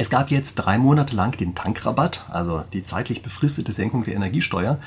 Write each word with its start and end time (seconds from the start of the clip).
Es 0.00 0.08
gab 0.08 0.30
jetzt 0.30 0.54
drei 0.54 0.78
Monate 0.78 1.14
lang 1.14 1.36
den 1.36 1.54
Tankrabatt, 1.54 2.24
also 2.30 2.64
die 2.72 2.82
zeitlich 2.82 3.22
befristete 3.22 3.70
Senkung 3.70 4.02
der 4.02 4.14
Energiesteuer. 4.14 4.78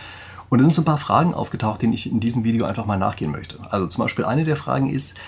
Und 0.49 0.59
es 0.59 0.65
sind 0.65 0.73
so 0.73 0.81
ein 0.81 0.85
paar 0.85 0.97
Fragen 0.97 1.35
aufgetaucht, 1.35 1.83
denen 1.83 1.93
ich 1.93 2.11
in 2.11 2.19
diesem 2.19 2.43
Video 2.43 2.65
einfach 2.65 2.87
mal 2.87 2.97
nachgehen 2.97 3.31
möchte. 3.31 3.59
Also 3.69 3.85
zum 3.85 4.03
Beispiel 4.03 4.25
eine 4.25 4.43
der 4.43 4.55
Fragen 4.55 4.89
ist, 4.89 5.19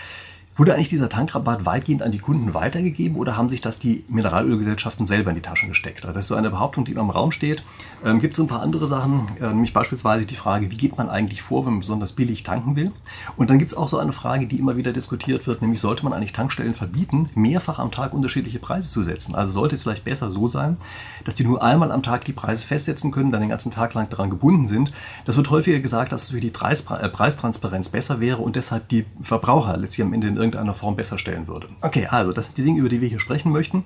Wurde 0.57 0.73
eigentlich 0.73 0.87
dieser 0.87 1.09
Tankrabatt 1.09 1.65
weitgehend 1.65 2.01
an 2.01 2.13
die 2.13 2.19
Kunden 2.19 2.53
weitergegeben 2.53 3.17
oder 3.17 3.35
haben 3.35 3.49
sich 3.49 3.59
das 3.59 3.77
die 3.77 4.05
Mineralölgesellschaften 4.07 5.05
selber 5.05 5.31
in 5.31 5.35
die 5.35 5.41
Taschen 5.41 5.67
gesteckt? 5.67 6.05
Das 6.05 6.15
ist 6.15 6.29
so 6.29 6.35
eine 6.35 6.49
Behauptung, 6.49 6.85
die 6.85 6.93
im 6.93 7.09
Raum 7.09 7.33
steht. 7.33 7.61
Ähm, 8.05 8.19
gibt 8.19 8.33
es 8.33 8.37
so 8.37 8.43
ein 8.43 8.47
paar 8.47 8.61
andere 8.61 8.87
Sachen, 8.87 9.27
äh, 9.41 9.47
nämlich 9.47 9.73
beispielsweise 9.73 10.25
die 10.25 10.37
Frage, 10.37 10.71
wie 10.71 10.77
geht 10.77 10.97
man 10.97 11.09
eigentlich 11.09 11.41
vor, 11.41 11.65
wenn 11.65 11.73
man 11.73 11.79
besonders 11.81 12.13
billig 12.13 12.43
tanken 12.43 12.77
will? 12.77 12.93
Und 13.35 13.49
dann 13.49 13.59
gibt 13.59 13.71
es 13.71 13.77
auch 13.77 13.89
so 13.89 13.97
eine 13.97 14.13
Frage, 14.13 14.47
die 14.47 14.57
immer 14.57 14.77
wieder 14.77 14.93
diskutiert 14.93 15.45
wird, 15.45 15.61
nämlich 15.61 15.81
sollte 15.81 16.05
man 16.05 16.13
eigentlich 16.13 16.31
Tankstellen 16.31 16.73
verbieten, 16.73 17.29
mehrfach 17.35 17.77
am 17.77 17.91
Tag 17.91 18.13
unterschiedliche 18.13 18.59
Preise 18.59 18.89
zu 18.89 19.03
setzen? 19.03 19.35
Also 19.35 19.51
sollte 19.51 19.75
es 19.75 19.83
vielleicht 19.83 20.05
besser 20.05 20.31
so 20.31 20.47
sein, 20.47 20.77
dass 21.25 21.35
die 21.35 21.43
nur 21.43 21.63
einmal 21.63 21.91
am 21.91 22.01
Tag 22.01 22.23
die 22.23 22.33
Preise 22.33 22.65
festsetzen 22.65 23.11
können, 23.11 23.31
dann 23.31 23.41
den 23.41 23.49
ganzen 23.49 23.71
Tag 23.71 23.93
lang 23.93 24.07
daran 24.07 24.29
gebunden 24.29 24.67
sind. 24.67 24.93
Das 25.25 25.35
wird 25.35 25.49
häufiger 25.49 25.79
gesagt, 25.79 26.13
dass 26.13 26.23
es 26.23 26.29
für 26.29 26.39
die 26.39 26.47
äh, 26.47 27.09
Preistransparenz 27.09 27.89
besser 27.89 28.21
wäre 28.21 28.37
und 28.37 28.55
deshalb 28.55 28.87
die 28.87 29.05
Verbraucher 29.19 29.75
letztlich 29.75 30.05
am 30.05 30.13
Ende 30.13 30.27
in 30.27 30.44
irgendeiner 30.45 30.73
Form 30.73 30.95
besser 30.95 31.19
stellen 31.19 31.47
würde. 31.47 31.67
Okay, 31.81 32.07
also 32.07 32.31
das 32.31 32.47
sind 32.47 32.57
die 32.57 32.63
Dinge, 32.63 32.79
über 32.79 32.89
die 32.89 33.01
wir 33.01 33.09
hier 33.09 33.19
sprechen 33.19 33.51
möchten. 33.51 33.83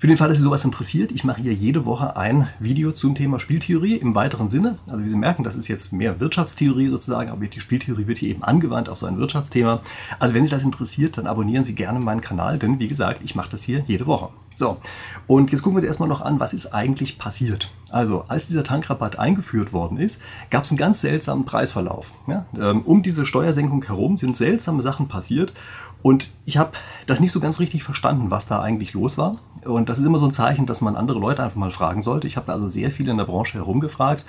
Für 0.00 0.06
den 0.06 0.16
Fall, 0.16 0.28
dass 0.28 0.38
Sie 0.38 0.44
sowas 0.44 0.64
interessiert, 0.64 1.10
ich 1.10 1.24
mache 1.24 1.42
hier 1.42 1.52
jede 1.52 1.84
Woche 1.84 2.16
ein 2.16 2.46
Video 2.60 2.92
zum 2.92 3.16
Thema 3.16 3.40
Spieltheorie 3.40 3.96
im 3.96 4.14
weiteren 4.14 4.48
Sinne. 4.48 4.78
Also 4.86 5.02
wie 5.02 5.08
Sie 5.08 5.16
merken, 5.16 5.42
das 5.42 5.56
ist 5.56 5.66
jetzt 5.66 5.92
mehr 5.92 6.20
Wirtschaftstheorie 6.20 6.86
sozusagen, 6.86 7.30
aber 7.30 7.44
die 7.44 7.60
Spieltheorie 7.60 8.06
wird 8.06 8.18
hier 8.18 8.28
eben 8.28 8.44
angewandt 8.44 8.88
auf 8.88 8.98
so 8.98 9.06
ein 9.06 9.18
Wirtschaftsthema. 9.18 9.82
Also 10.20 10.36
wenn 10.36 10.46
Sie 10.46 10.54
das 10.54 10.62
interessiert, 10.62 11.18
dann 11.18 11.26
abonnieren 11.26 11.64
Sie 11.64 11.74
gerne 11.74 11.98
meinen 11.98 12.20
Kanal, 12.20 12.60
denn 12.60 12.78
wie 12.78 12.86
gesagt, 12.86 13.22
ich 13.24 13.34
mache 13.34 13.50
das 13.50 13.64
hier 13.64 13.82
jede 13.88 14.06
Woche. 14.06 14.28
So, 14.58 14.78
und 15.28 15.52
jetzt 15.52 15.62
gucken 15.62 15.76
wir 15.76 15.82
uns 15.82 15.86
erstmal 15.86 16.08
noch 16.08 16.20
an, 16.20 16.40
was 16.40 16.52
ist 16.52 16.74
eigentlich 16.74 17.16
passiert. 17.16 17.70
Also, 17.90 18.24
als 18.26 18.46
dieser 18.46 18.64
Tankrabatt 18.64 19.16
eingeführt 19.16 19.72
worden 19.72 19.98
ist, 19.98 20.20
gab 20.50 20.64
es 20.64 20.72
einen 20.72 20.78
ganz 20.78 21.00
seltsamen 21.00 21.44
Preisverlauf. 21.44 22.12
Ja, 22.26 22.44
ähm, 22.58 22.82
um 22.82 23.04
diese 23.04 23.24
Steuersenkung 23.24 23.84
herum 23.84 24.16
sind 24.16 24.36
seltsame 24.36 24.82
Sachen 24.82 25.06
passiert 25.06 25.52
und 26.02 26.30
ich 26.44 26.58
habe 26.58 26.72
das 27.06 27.20
nicht 27.20 27.30
so 27.30 27.38
ganz 27.38 27.60
richtig 27.60 27.84
verstanden, 27.84 28.32
was 28.32 28.48
da 28.48 28.60
eigentlich 28.60 28.94
los 28.94 29.16
war. 29.16 29.36
Und 29.64 29.88
das 29.88 30.00
ist 30.00 30.04
immer 30.04 30.18
so 30.18 30.26
ein 30.26 30.32
Zeichen, 30.32 30.66
dass 30.66 30.80
man 30.80 30.96
andere 30.96 31.20
Leute 31.20 31.44
einfach 31.44 31.56
mal 31.56 31.70
fragen 31.70 32.02
sollte. 32.02 32.26
Ich 32.26 32.36
habe 32.36 32.52
also 32.52 32.66
sehr 32.66 32.90
viele 32.90 33.12
in 33.12 33.18
der 33.18 33.26
Branche 33.26 33.58
herumgefragt. 33.58 34.24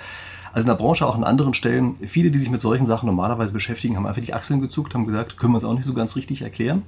Also 0.52 0.66
in 0.66 0.76
der 0.76 0.82
Branche 0.82 1.06
auch 1.06 1.14
an 1.14 1.24
anderen 1.24 1.54
Stellen, 1.54 1.94
viele, 1.96 2.30
die 2.30 2.38
sich 2.38 2.50
mit 2.50 2.60
solchen 2.60 2.86
Sachen 2.86 3.06
normalerweise 3.06 3.52
beschäftigen, 3.52 3.96
haben 3.96 4.06
einfach 4.06 4.22
die 4.22 4.34
Achseln 4.34 4.60
gezuckt, 4.60 4.94
haben 4.94 5.06
gesagt, 5.06 5.36
können 5.36 5.52
wir 5.52 5.58
es 5.58 5.64
auch 5.64 5.74
nicht 5.74 5.84
so 5.84 5.94
ganz 5.94 6.16
richtig 6.16 6.42
erklären. 6.42 6.82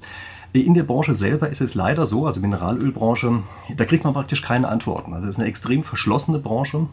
In 0.53 0.75
der 0.75 0.83
Branche 0.83 1.15
selber 1.15 1.49
ist 1.49 1.61
es 1.63 1.75
leider 1.75 2.07
so, 2.07 2.27
also 2.27 2.41
Mineralölbranche, 2.41 3.43
da 3.77 3.85
kriegt 3.85 4.05
man 4.05 4.13
praktisch 4.13 4.43
keine 4.43 4.69
Antworten. 4.69 5.15
Also 5.15 5.29
es 5.29 5.37
ist 5.37 5.41
eine 5.41 5.49
extrem 5.49 5.83
verschlossene 5.83 6.39
Branche. 6.39 6.87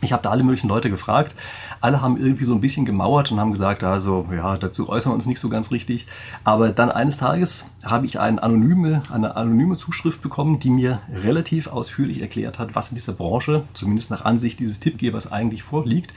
Ich 0.00 0.12
habe 0.12 0.22
da 0.22 0.30
alle 0.30 0.44
möglichen 0.44 0.68
Leute 0.68 0.90
gefragt. 0.90 1.34
Alle 1.80 2.00
haben 2.00 2.16
irgendwie 2.16 2.44
so 2.44 2.54
ein 2.54 2.60
bisschen 2.60 2.86
gemauert 2.86 3.32
und 3.32 3.40
haben 3.40 3.52
gesagt, 3.52 3.82
also 3.82 4.26
ja, 4.32 4.56
dazu 4.56 4.88
äußern 4.88 5.12
wir 5.12 5.14
uns 5.14 5.26
nicht 5.26 5.40
so 5.40 5.48
ganz 5.48 5.70
richtig. 5.72 6.06
Aber 6.44 6.68
dann 6.70 6.90
eines 6.90 7.18
Tages 7.18 7.66
habe 7.84 8.06
ich 8.06 8.20
eine 8.20 8.42
anonyme, 8.42 9.02
eine 9.12 9.36
anonyme 9.36 9.76
Zuschrift 9.76 10.22
bekommen, 10.22 10.60
die 10.60 10.70
mir 10.70 11.00
relativ 11.12 11.66
ausführlich 11.66 12.20
erklärt 12.20 12.58
hat, 12.58 12.74
was 12.74 12.90
in 12.90 12.94
dieser 12.94 13.12
Branche, 13.12 13.64
zumindest 13.72 14.10
nach 14.10 14.24
Ansicht 14.24 14.60
dieses 14.60 14.80
Tippgebers, 14.80 15.32
eigentlich 15.32 15.62
vorliegt. 15.62 16.12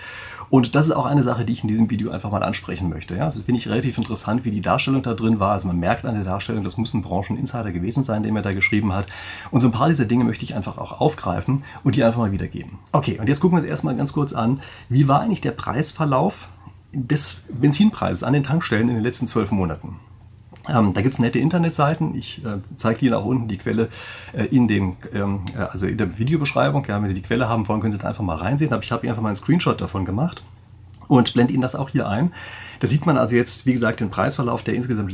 Und 0.51 0.75
das 0.75 0.87
ist 0.87 0.91
auch 0.91 1.05
eine 1.05 1.23
Sache, 1.23 1.45
die 1.45 1.53
ich 1.53 1.63
in 1.63 1.69
diesem 1.69 1.89
Video 1.89 2.11
einfach 2.11 2.29
mal 2.29 2.43
ansprechen 2.43 2.89
möchte. 2.89 3.15
Ja, 3.15 3.23
also 3.23 3.41
finde 3.41 3.59
ich 3.59 3.69
relativ 3.69 3.97
interessant, 3.97 4.43
wie 4.43 4.51
die 4.51 4.61
Darstellung 4.61 5.01
da 5.01 5.13
drin 5.13 5.39
war. 5.39 5.53
Also 5.53 5.65
man 5.65 5.79
merkt 5.79 6.03
an 6.03 6.13
der 6.13 6.25
Darstellung, 6.25 6.65
das 6.65 6.75
muss 6.75 6.93
ein 6.93 7.01
Brancheninsider 7.01 7.71
gewesen 7.71 8.03
sein, 8.03 8.21
dem 8.21 8.35
er 8.35 8.41
da 8.41 8.51
geschrieben 8.51 8.91
hat. 8.91 9.07
Und 9.49 9.61
so 9.61 9.69
ein 9.69 9.71
paar 9.71 9.87
dieser 9.87 10.03
Dinge 10.03 10.25
möchte 10.25 10.43
ich 10.43 10.53
einfach 10.53 10.77
auch 10.77 10.99
aufgreifen 10.99 11.63
und 11.85 11.95
die 11.95 12.03
einfach 12.03 12.19
mal 12.19 12.33
wiedergeben. 12.33 12.79
Okay, 12.91 13.17
und 13.17 13.29
jetzt 13.29 13.39
gucken 13.39 13.57
wir 13.57 13.61
uns 13.61 13.69
erstmal 13.69 13.95
ganz 13.95 14.11
kurz 14.11 14.33
an, 14.33 14.59
wie 14.89 15.07
war 15.07 15.21
eigentlich 15.21 15.39
der 15.39 15.51
Preisverlauf 15.51 16.49
des 16.91 17.37
Benzinpreises 17.49 18.25
an 18.25 18.33
den 18.33 18.43
Tankstellen 18.43 18.89
in 18.89 18.95
den 18.95 19.03
letzten 19.03 19.27
zwölf 19.27 19.51
Monaten? 19.51 20.01
Ähm, 20.67 20.93
da 20.93 21.01
gibt 21.01 21.13
es 21.13 21.19
nette 21.19 21.39
Internetseiten. 21.39 22.15
Ich 22.15 22.45
äh, 22.45 22.59
zeige 22.75 23.05
Ihnen 23.05 23.15
auch 23.15 23.25
unten 23.25 23.47
die 23.47 23.57
Quelle 23.57 23.89
äh, 24.33 24.45
in, 24.45 24.67
dem, 24.67 24.97
ähm, 25.13 25.41
äh, 25.55 25.59
also 25.61 25.87
in 25.87 25.97
der 25.97 26.19
Videobeschreibung. 26.19 26.85
Ja, 26.87 27.01
wenn 27.01 27.09
Sie 27.09 27.15
die 27.15 27.23
Quelle 27.23 27.49
haben 27.49 27.67
wollen, 27.67 27.81
können 27.81 27.91
Sie 27.91 27.97
da 27.97 28.07
einfach 28.07 28.23
mal 28.23 28.35
reinsehen. 28.35 28.71
Aber 28.73 28.83
ich 28.83 28.91
habe 28.91 29.07
einfach 29.07 29.21
mal 29.21 29.29
einen 29.29 29.35
Screenshot 29.35 29.81
davon 29.81 30.05
gemacht 30.05 30.43
und 31.07 31.33
blende 31.33 31.53
Ihnen 31.53 31.61
das 31.61 31.75
auch 31.75 31.89
hier 31.89 32.07
ein. 32.07 32.31
Da 32.79 32.87
sieht 32.87 33.05
man 33.05 33.17
also 33.17 33.35
jetzt, 33.35 33.67
wie 33.67 33.73
gesagt, 33.73 33.99
den 33.99 34.09
Preisverlauf 34.09 34.63
der 34.63 34.73
insgesamt 34.73 35.13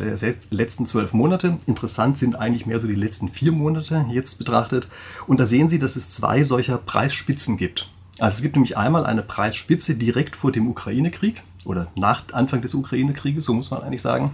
letzten 0.51 0.85
zwölf 0.85 1.11
Monate. 1.11 1.57
Interessant 1.65 2.17
sind 2.17 2.35
eigentlich 2.35 2.65
mehr 2.65 2.79
so 2.79 2.87
die 2.87 2.95
letzten 2.95 3.27
vier 3.27 3.51
Monate 3.51 4.05
jetzt 4.09 4.37
betrachtet. 4.37 4.87
Und 5.27 5.39
da 5.41 5.45
sehen 5.45 5.67
Sie, 5.67 5.77
dass 5.77 5.97
es 5.97 6.11
zwei 6.11 6.43
solcher 6.43 6.77
Preisspitzen 6.77 7.57
gibt. 7.57 7.89
Also 8.19 8.37
es 8.37 8.41
gibt 8.41 8.55
nämlich 8.55 8.77
einmal 8.77 9.05
eine 9.05 9.21
Preisspitze 9.21 9.95
direkt 9.95 10.37
vor 10.37 10.53
dem 10.53 10.69
Ukraine-Krieg 10.69 11.43
oder 11.65 11.87
nach 11.95 12.23
Anfang 12.33 12.61
des 12.61 12.73
Ukraine-Krieges, 12.73 13.45
so 13.45 13.53
muss 13.53 13.71
man 13.71 13.81
eigentlich 13.81 14.01
sagen. 14.01 14.31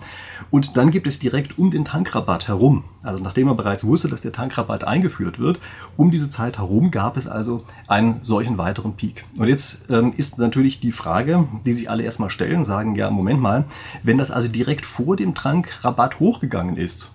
Und 0.52 0.78
dann 0.78 0.92
gibt 0.92 1.08
es 1.08 1.20
direkt 1.20 1.58
um 1.58 1.72
den 1.72 1.86
Tankrabatt 1.86 2.48
herum, 2.48 2.84
also 3.02 3.24
nachdem 3.24 3.48
man 3.48 3.58
bereits 3.58 3.86
wusste, 3.86 4.08
dass 4.08 4.22
der 4.22 4.32
Tankrabatt 4.32 4.84
eingeführt 4.84 5.40
wird, 5.40 5.60
um 5.98 6.12
diese 6.12 6.30
Zeit 6.30 6.58
herum 6.58 6.92
gab 6.92 7.18
es 7.18 7.28
also 7.28 7.64
einen 7.88 8.20
solchen 8.24 8.58
weiteren 8.58 8.96
Peak. 8.96 9.26
Und 9.38 9.48
jetzt 9.48 9.90
ähm, 9.90 10.14
ist 10.16 10.38
natürlich 10.38 10.80
die 10.80 10.92
Frage, 10.92 11.48
die 11.66 11.74
sich 11.74 11.90
alle 11.90 12.04
erstmal 12.04 12.30
stellen, 12.30 12.66
sagen, 12.66 12.96
ja, 12.96 13.10
Moment 13.10 13.42
mal, 13.42 13.66
wenn 14.04 14.18
das 14.18 14.32
also 14.32 14.48
direkt 14.48 14.86
vor 14.86 15.16
dem 15.16 15.36
Tankrabatt 15.36 16.20
hochgegangen 16.20 16.78
ist, 16.78 17.12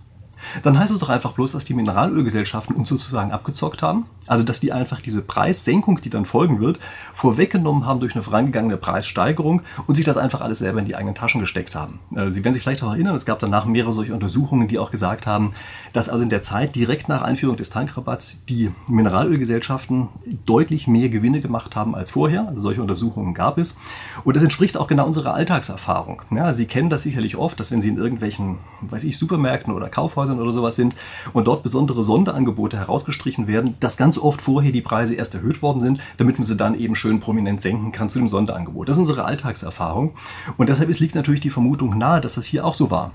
dann 0.62 0.78
heißt 0.78 0.92
es 0.92 0.98
doch 0.98 1.08
einfach 1.08 1.32
bloß, 1.32 1.52
dass 1.52 1.64
die 1.64 1.74
Mineralölgesellschaften 1.74 2.76
uns 2.76 2.88
sozusagen 2.88 3.32
abgezockt 3.32 3.82
haben. 3.82 4.06
Also 4.26 4.44
dass 4.44 4.60
die 4.60 4.72
einfach 4.72 5.00
diese 5.00 5.22
Preissenkung, 5.22 6.00
die 6.00 6.10
dann 6.10 6.24
folgen 6.24 6.60
wird, 6.60 6.78
vorweggenommen 7.14 7.86
haben 7.86 8.00
durch 8.00 8.14
eine 8.14 8.22
vorangegangene 8.22 8.76
Preissteigerung 8.76 9.62
und 9.86 9.94
sich 9.94 10.04
das 10.04 10.16
einfach 10.16 10.40
alles 10.40 10.58
selber 10.58 10.80
in 10.80 10.86
die 10.86 10.96
eigenen 10.96 11.14
Taschen 11.14 11.40
gesteckt 11.40 11.74
haben. 11.74 11.98
Äh, 12.14 12.30
Sie 12.30 12.44
werden 12.44 12.54
sich 12.54 12.62
vielleicht 12.62 12.82
auch 12.82 12.92
erinnern, 12.92 13.16
es 13.16 13.26
gab 13.26 13.38
danach 13.38 13.64
mehrere 13.64 13.92
solche 13.92 14.14
Untersuchungen, 14.14 14.68
die 14.68 14.78
auch 14.78 14.90
gesagt 14.90 15.26
haben, 15.26 15.52
dass 15.92 16.08
also 16.08 16.22
in 16.22 16.30
der 16.30 16.42
Zeit 16.42 16.74
direkt 16.74 17.08
nach 17.08 17.22
Einführung 17.22 17.56
des 17.56 17.70
Tankrabatts 17.70 18.44
die 18.48 18.70
Mineralölgesellschaften 18.88 20.08
deutlich 20.46 20.86
mehr 20.86 21.08
Gewinne 21.08 21.40
gemacht 21.40 21.76
haben 21.76 21.94
als 21.94 22.10
vorher. 22.10 22.48
Also 22.48 22.62
solche 22.62 22.82
Untersuchungen 22.82 23.34
gab 23.34 23.58
es. 23.58 23.76
Und 24.24 24.36
das 24.36 24.42
entspricht 24.42 24.76
auch 24.76 24.86
genau 24.86 25.06
unserer 25.06 25.34
Alltagserfahrung. 25.34 26.22
Ja, 26.30 26.52
Sie 26.52 26.66
kennen 26.66 26.90
das 26.90 27.02
sicherlich 27.02 27.36
oft, 27.36 27.58
dass 27.58 27.70
wenn 27.70 27.80
Sie 27.80 27.88
in 27.88 27.96
irgendwelchen, 27.96 28.58
weiß 28.82 29.04
ich, 29.04 29.18
Supermärkten 29.18 29.72
oder 29.72 29.88
Kaufhäusern 29.88 30.27
oder 30.36 30.50
sowas 30.50 30.76
sind 30.76 30.94
und 31.32 31.46
dort 31.46 31.62
besondere 31.62 32.04
Sonderangebote 32.04 32.76
herausgestrichen 32.76 33.46
werden, 33.46 33.76
dass 33.80 33.96
ganz 33.96 34.18
oft 34.18 34.42
vorher 34.42 34.72
die 34.72 34.82
Preise 34.82 35.14
erst 35.14 35.34
erhöht 35.34 35.62
worden 35.62 35.80
sind, 35.80 36.00
damit 36.16 36.38
man 36.38 36.44
sie 36.44 36.56
dann 36.56 36.78
eben 36.78 36.94
schön 36.94 37.20
prominent 37.20 37.62
senken 37.62 37.92
kann 37.92 38.10
zu 38.10 38.18
dem 38.18 38.28
Sonderangebot. 38.28 38.88
Das 38.88 38.96
ist 38.96 39.00
unsere 39.00 39.24
Alltagserfahrung. 39.24 40.14
Und 40.56 40.68
deshalb 40.68 40.88
liegt 40.98 41.14
natürlich 41.14 41.40
die 41.40 41.50
Vermutung 41.50 41.96
nahe, 41.96 42.20
dass 42.20 42.34
das 42.34 42.46
hier 42.46 42.64
auch 42.64 42.74
so 42.74 42.90
war. 42.90 43.12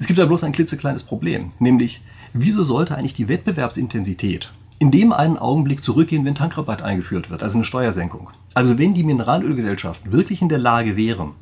Es 0.00 0.06
gibt 0.06 0.18
da 0.18 0.26
bloß 0.26 0.44
ein 0.44 0.52
klitzekleines 0.52 1.04
Problem, 1.04 1.50
nämlich 1.58 2.02
wieso 2.32 2.62
sollte 2.62 2.96
eigentlich 2.96 3.14
die 3.14 3.28
Wettbewerbsintensität 3.28 4.52
in 4.78 4.90
dem 4.90 5.12
einen 5.12 5.38
Augenblick 5.38 5.82
zurückgehen, 5.82 6.24
wenn 6.24 6.34
Tankrabatt 6.34 6.82
eingeführt 6.82 7.30
wird, 7.30 7.42
also 7.42 7.56
eine 7.56 7.64
Steuersenkung. 7.64 8.30
Also 8.54 8.78
wenn 8.78 8.94
die 8.94 9.04
Mineralölgesellschaften 9.04 10.12
wirklich 10.12 10.42
in 10.42 10.48
der 10.48 10.58
Lage 10.58 10.96
wären, 10.96 11.32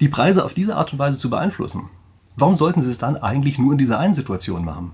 die 0.00 0.08
Preise 0.08 0.44
auf 0.44 0.54
diese 0.54 0.76
Art 0.76 0.92
und 0.92 0.98
Weise 0.98 1.18
zu 1.18 1.30
beeinflussen, 1.30 1.88
warum 2.40 2.56
sollten 2.56 2.82
sie 2.82 2.90
es 2.90 2.98
dann 2.98 3.16
eigentlich 3.16 3.58
nur 3.58 3.72
in 3.72 3.78
dieser 3.78 3.98
einen 3.98 4.14
Situation 4.14 4.64
machen? 4.64 4.92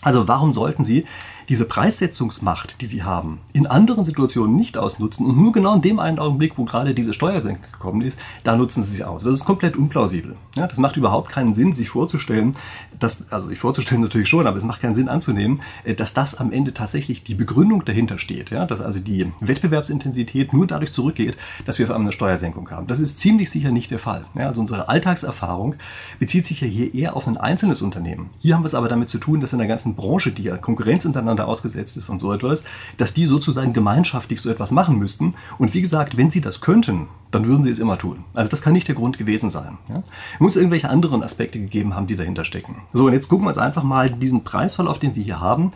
Also 0.00 0.26
warum 0.26 0.52
sollten 0.52 0.84
sie 0.84 1.06
diese 1.52 1.66
Preissetzungsmacht, 1.66 2.80
die 2.80 2.86
sie 2.86 3.02
haben, 3.02 3.38
in 3.52 3.66
anderen 3.66 4.06
Situationen 4.06 4.56
nicht 4.56 4.78
ausnutzen 4.78 5.26
und 5.26 5.36
nur 5.36 5.52
genau 5.52 5.74
in 5.74 5.82
dem 5.82 5.98
einen 5.98 6.18
Augenblick, 6.18 6.56
wo 6.56 6.64
gerade 6.64 6.94
diese 6.94 7.12
Steuersenkung 7.12 7.70
gekommen 7.70 8.00
ist, 8.00 8.18
da 8.42 8.56
nutzen 8.56 8.82
sie 8.82 8.96
sie 8.96 9.04
aus. 9.04 9.24
Das 9.24 9.34
ist 9.34 9.44
komplett 9.44 9.76
unplausibel. 9.76 10.36
Ja, 10.56 10.66
das 10.66 10.78
macht 10.78 10.96
überhaupt 10.96 11.30
keinen 11.30 11.52
Sinn, 11.52 11.74
sich 11.74 11.90
vorzustellen, 11.90 12.56
dass, 12.98 13.30
also 13.30 13.48
sich 13.48 13.58
vorzustellen 13.58 14.00
natürlich 14.00 14.30
schon, 14.30 14.46
aber 14.46 14.56
es 14.56 14.64
macht 14.64 14.80
keinen 14.80 14.94
Sinn 14.94 15.10
anzunehmen, 15.10 15.60
äh, 15.84 15.92
dass 15.92 16.14
das 16.14 16.36
am 16.36 16.52
Ende 16.52 16.72
tatsächlich 16.72 17.22
die 17.22 17.34
Begründung 17.34 17.84
dahinter 17.84 18.18
steht. 18.18 18.48
Ja, 18.48 18.64
dass 18.64 18.80
also 18.80 19.00
die 19.00 19.30
Wettbewerbsintensität 19.40 20.54
nur 20.54 20.66
dadurch 20.66 20.94
zurückgeht, 20.94 21.36
dass 21.66 21.78
wir 21.78 21.84
auf 21.84 21.90
einmal 21.90 22.06
eine 22.06 22.12
Steuersenkung 22.12 22.70
haben. 22.70 22.86
Das 22.86 22.98
ist 22.98 23.18
ziemlich 23.18 23.50
sicher 23.50 23.72
nicht 23.72 23.90
der 23.90 23.98
Fall. 23.98 24.24
Ja, 24.36 24.48
also 24.48 24.62
unsere 24.62 24.88
Alltagserfahrung 24.88 25.74
bezieht 26.18 26.46
sich 26.46 26.62
ja 26.62 26.66
hier 26.66 26.94
eher 26.94 27.14
auf 27.14 27.28
ein 27.28 27.36
einzelnes 27.36 27.82
Unternehmen. 27.82 28.30
Hier 28.38 28.54
haben 28.54 28.62
wir 28.62 28.68
es 28.68 28.74
aber 28.74 28.88
damit 28.88 29.10
zu 29.10 29.18
tun, 29.18 29.42
dass 29.42 29.52
in 29.52 29.58
der 29.58 29.68
ganzen 29.68 29.96
Branche, 29.96 30.32
die 30.32 30.44
ja 30.44 30.56
Konkurrenz 30.56 31.04
untereinander 31.04 31.41
ausgesetzt 31.46 31.96
ist 31.96 32.08
und 32.08 32.20
so 32.20 32.32
etwas, 32.32 32.64
dass 32.96 33.14
die 33.14 33.26
sozusagen 33.26 33.72
gemeinschaftlich 33.72 34.40
so 34.40 34.50
etwas 34.50 34.70
machen 34.70 34.98
müssten. 34.98 35.34
Und 35.58 35.74
wie 35.74 35.82
gesagt, 35.82 36.16
wenn 36.16 36.30
sie 36.30 36.40
das 36.40 36.60
könnten, 36.60 37.08
dann 37.30 37.46
würden 37.46 37.64
sie 37.64 37.70
es 37.70 37.78
immer 37.78 37.98
tun. 37.98 38.24
Also 38.34 38.50
das 38.50 38.62
kann 38.62 38.74
nicht 38.74 38.88
der 38.88 38.94
Grund 38.94 39.18
gewesen 39.18 39.50
sein. 39.50 39.78
Ja? 39.88 40.02
Muss 40.38 40.56
irgendwelche 40.56 40.90
anderen 40.90 41.22
Aspekte 41.22 41.58
gegeben 41.58 41.94
haben, 41.94 42.06
die 42.06 42.16
dahinter 42.16 42.44
stecken. 42.44 42.76
So, 42.92 43.06
und 43.06 43.12
jetzt 43.12 43.28
gucken 43.28 43.46
wir 43.46 43.48
uns 43.48 43.58
einfach 43.58 43.82
mal 43.82 44.10
diesen 44.10 44.44
Preisverlauf, 44.44 44.98
den 44.98 45.16
wir 45.16 45.22
hier 45.22 45.40
haben, 45.40 45.70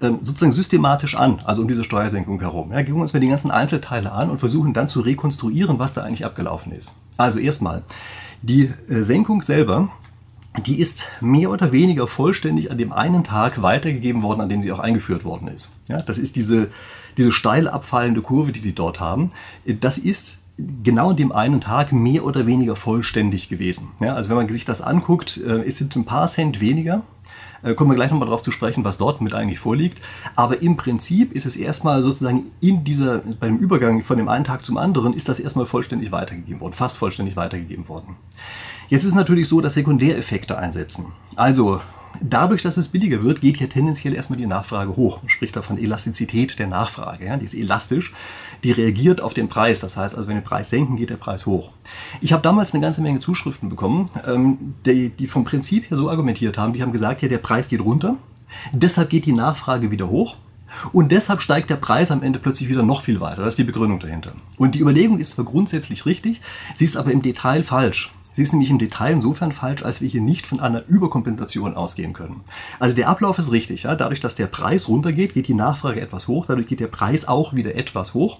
ähm, 0.00 0.20
sozusagen 0.22 0.52
systematisch 0.52 1.16
an, 1.16 1.38
also 1.44 1.62
um 1.62 1.68
diese 1.68 1.84
Steuersenkung 1.84 2.40
herum. 2.40 2.70
Ja, 2.72 2.78
gucken 2.78 2.96
wir 2.96 3.02
uns 3.02 3.12
mal 3.12 3.20
die 3.20 3.28
ganzen 3.28 3.50
Einzelteile 3.50 4.12
an 4.12 4.30
und 4.30 4.38
versuchen 4.38 4.72
dann 4.72 4.88
zu 4.88 5.00
rekonstruieren, 5.00 5.78
was 5.78 5.92
da 5.92 6.02
eigentlich 6.02 6.24
abgelaufen 6.24 6.72
ist. 6.72 6.94
Also 7.16 7.38
erstmal, 7.38 7.82
die 8.42 8.72
äh, 8.88 9.02
Senkung 9.02 9.42
selber 9.42 9.90
die 10.58 10.80
ist 10.80 11.10
mehr 11.20 11.50
oder 11.50 11.72
weniger 11.72 12.08
vollständig 12.08 12.70
an 12.70 12.78
dem 12.78 12.92
einen 12.92 13.24
Tag 13.24 13.62
weitergegeben 13.62 14.22
worden, 14.22 14.40
an 14.40 14.48
dem 14.48 14.62
sie 14.62 14.72
auch 14.72 14.80
eingeführt 14.80 15.24
worden 15.24 15.48
ist. 15.48 15.72
Ja, 15.88 16.02
das 16.02 16.18
ist 16.18 16.36
diese, 16.36 16.70
diese 17.16 17.32
steil 17.32 17.68
abfallende 17.68 18.20
Kurve, 18.20 18.52
die 18.52 18.60
Sie 18.60 18.74
dort 18.74 18.98
haben. 18.98 19.30
Das 19.64 19.96
ist 19.96 20.42
genau 20.82 21.10
an 21.10 21.16
dem 21.16 21.32
einen 21.32 21.60
Tag 21.60 21.92
mehr 21.92 22.24
oder 22.24 22.46
weniger 22.46 22.76
vollständig 22.76 23.48
gewesen. 23.48 23.88
Ja, 24.00 24.14
also 24.14 24.28
wenn 24.28 24.36
man 24.36 24.48
sich 24.48 24.64
das 24.64 24.82
anguckt, 24.82 25.38
äh, 25.38 25.62
es 25.62 25.78
sind 25.78 25.94
ein 25.96 26.04
paar 26.04 26.26
Cent 26.26 26.60
weniger. 26.60 27.02
Äh, 27.62 27.74
kommen 27.74 27.90
wir 27.90 27.94
gleich 27.94 28.10
nochmal 28.10 28.26
darauf 28.26 28.42
zu 28.42 28.52
sprechen, 28.52 28.84
was 28.84 28.98
dort 28.98 29.20
mit 29.20 29.34
eigentlich 29.34 29.58
vorliegt. 29.58 30.02
Aber 30.34 30.62
im 30.62 30.76
Prinzip 30.76 31.32
ist 31.32 31.46
es 31.46 31.56
erstmal 31.56 32.02
sozusagen 32.02 32.50
in 32.60 32.84
dieser, 32.84 33.18
bei 33.18 33.46
dem 33.46 33.58
Übergang 33.58 34.02
von 34.02 34.16
dem 34.16 34.28
einen 34.28 34.44
Tag 34.44 34.64
zum 34.64 34.78
anderen, 34.78 35.12
ist 35.12 35.28
das 35.28 35.40
erstmal 35.40 35.66
vollständig 35.66 36.12
weitergegeben 36.12 36.60
worden, 36.60 36.74
fast 36.74 36.98
vollständig 36.98 37.36
weitergegeben 37.36 37.88
worden. 37.88 38.16
Jetzt 38.90 39.04
ist 39.04 39.14
natürlich 39.14 39.48
so, 39.48 39.60
dass 39.60 39.74
Sekundäreffekte 39.74 40.58
einsetzen. 40.58 41.06
Also 41.36 41.80
dadurch, 42.20 42.60
dass 42.60 42.76
es 42.76 42.88
billiger 42.88 43.22
wird, 43.22 43.40
geht 43.40 43.58
hier 43.58 43.68
tendenziell 43.68 44.14
erstmal 44.14 44.36
die 44.36 44.46
Nachfrage 44.46 44.96
hoch. 44.96 45.22
Man 45.22 45.28
spricht 45.28 45.54
da 45.54 45.62
von 45.62 45.78
Elastizität 45.78 46.58
der 46.58 46.66
Nachfrage. 46.66 47.24
Ja? 47.24 47.36
Die 47.36 47.44
ist 47.44 47.54
elastisch, 47.54 48.12
die 48.64 48.72
reagiert 48.72 49.20
auf 49.20 49.32
den 49.32 49.48
Preis. 49.48 49.78
Das 49.78 49.96
heißt 49.96 50.16
also, 50.16 50.26
wenn 50.26 50.34
wir 50.34 50.40
den 50.40 50.46
Preis 50.48 50.70
senken, 50.70 50.96
geht 50.96 51.10
der 51.10 51.18
Preis 51.18 51.46
hoch. 51.46 51.70
Ich 52.20 52.32
habe 52.32 52.42
damals 52.42 52.74
eine 52.74 52.82
ganze 52.82 53.00
Menge 53.00 53.20
Zuschriften 53.20 53.68
bekommen, 53.68 54.10
ähm, 54.26 54.74
die, 54.84 55.10
die 55.10 55.28
vom 55.28 55.44
Prinzip 55.44 55.88
her 55.88 55.96
so 55.96 56.10
argumentiert 56.10 56.58
haben. 56.58 56.72
Die 56.72 56.82
haben 56.82 56.92
gesagt, 56.92 57.22
ja, 57.22 57.28
der 57.28 57.38
Preis 57.38 57.68
geht 57.68 57.80
runter, 57.82 58.16
deshalb 58.72 59.10
geht 59.10 59.24
die 59.24 59.32
Nachfrage 59.32 59.92
wieder 59.92 60.08
hoch. 60.08 60.34
Und 60.92 61.12
deshalb 61.12 61.42
steigt 61.42 61.70
der 61.70 61.76
Preis 61.76 62.10
am 62.10 62.24
Ende 62.24 62.40
plötzlich 62.40 62.68
wieder 62.68 62.82
noch 62.82 63.02
viel 63.02 63.20
weiter. 63.20 63.44
Das 63.44 63.54
ist 63.54 63.58
die 63.58 63.64
Begründung 63.64 64.00
dahinter. 64.00 64.32
Und 64.56 64.74
die 64.74 64.80
Überlegung 64.80 65.18
ist 65.18 65.32
zwar 65.32 65.44
grundsätzlich 65.44 66.06
richtig, 66.06 66.40
sie 66.74 66.84
ist 66.84 66.96
aber 66.96 67.12
im 67.12 67.22
Detail 67.22 67.62
falsch. 67.64 68.12
Sie 68.32 68.42
ist 68.42 68.52
nämlich 68.52 68.70
im 68.70 68.78
Detail 68.78 69.12
insofern 69.12 69.52
falsch, 69.52 69.82
als 69.82 70.00
wir 70.00 70.08
hier 70.08 70.20
nicht 70.20 70.46
von 70.46 70.60
einer 70.60 70.86
Überkompensation 70.86 71.74
ausgehen 71.74 72.12
können. 72.12 72.42
Also 72.78 72.96
der 72.96 73.08
Ablauf 73.08 73.38
ist 73.38 73.50
richtig. 73.50 73.84
Ja? 73.84 73.96
Dadurch, 73.96 74.20
dass 74.20 74.34
der 74.34 74.46
Preis 74.46 74.88
runtergeht, 74.88 75.34
geht 75.34 75.48
die 75.48 75.54
Nachfrage 75.54 76.00
etwas 76.00 76.28
hoch, 76.28 76.46
dadurch 76.46 76.66
geht 76.66 76.80
der 76.80 76.86
Preis 76.86 77.26
auch 77.26 77.54
wieder 77.54 77.74
etwas 77.74 78.14
hoch. 78.14 78.38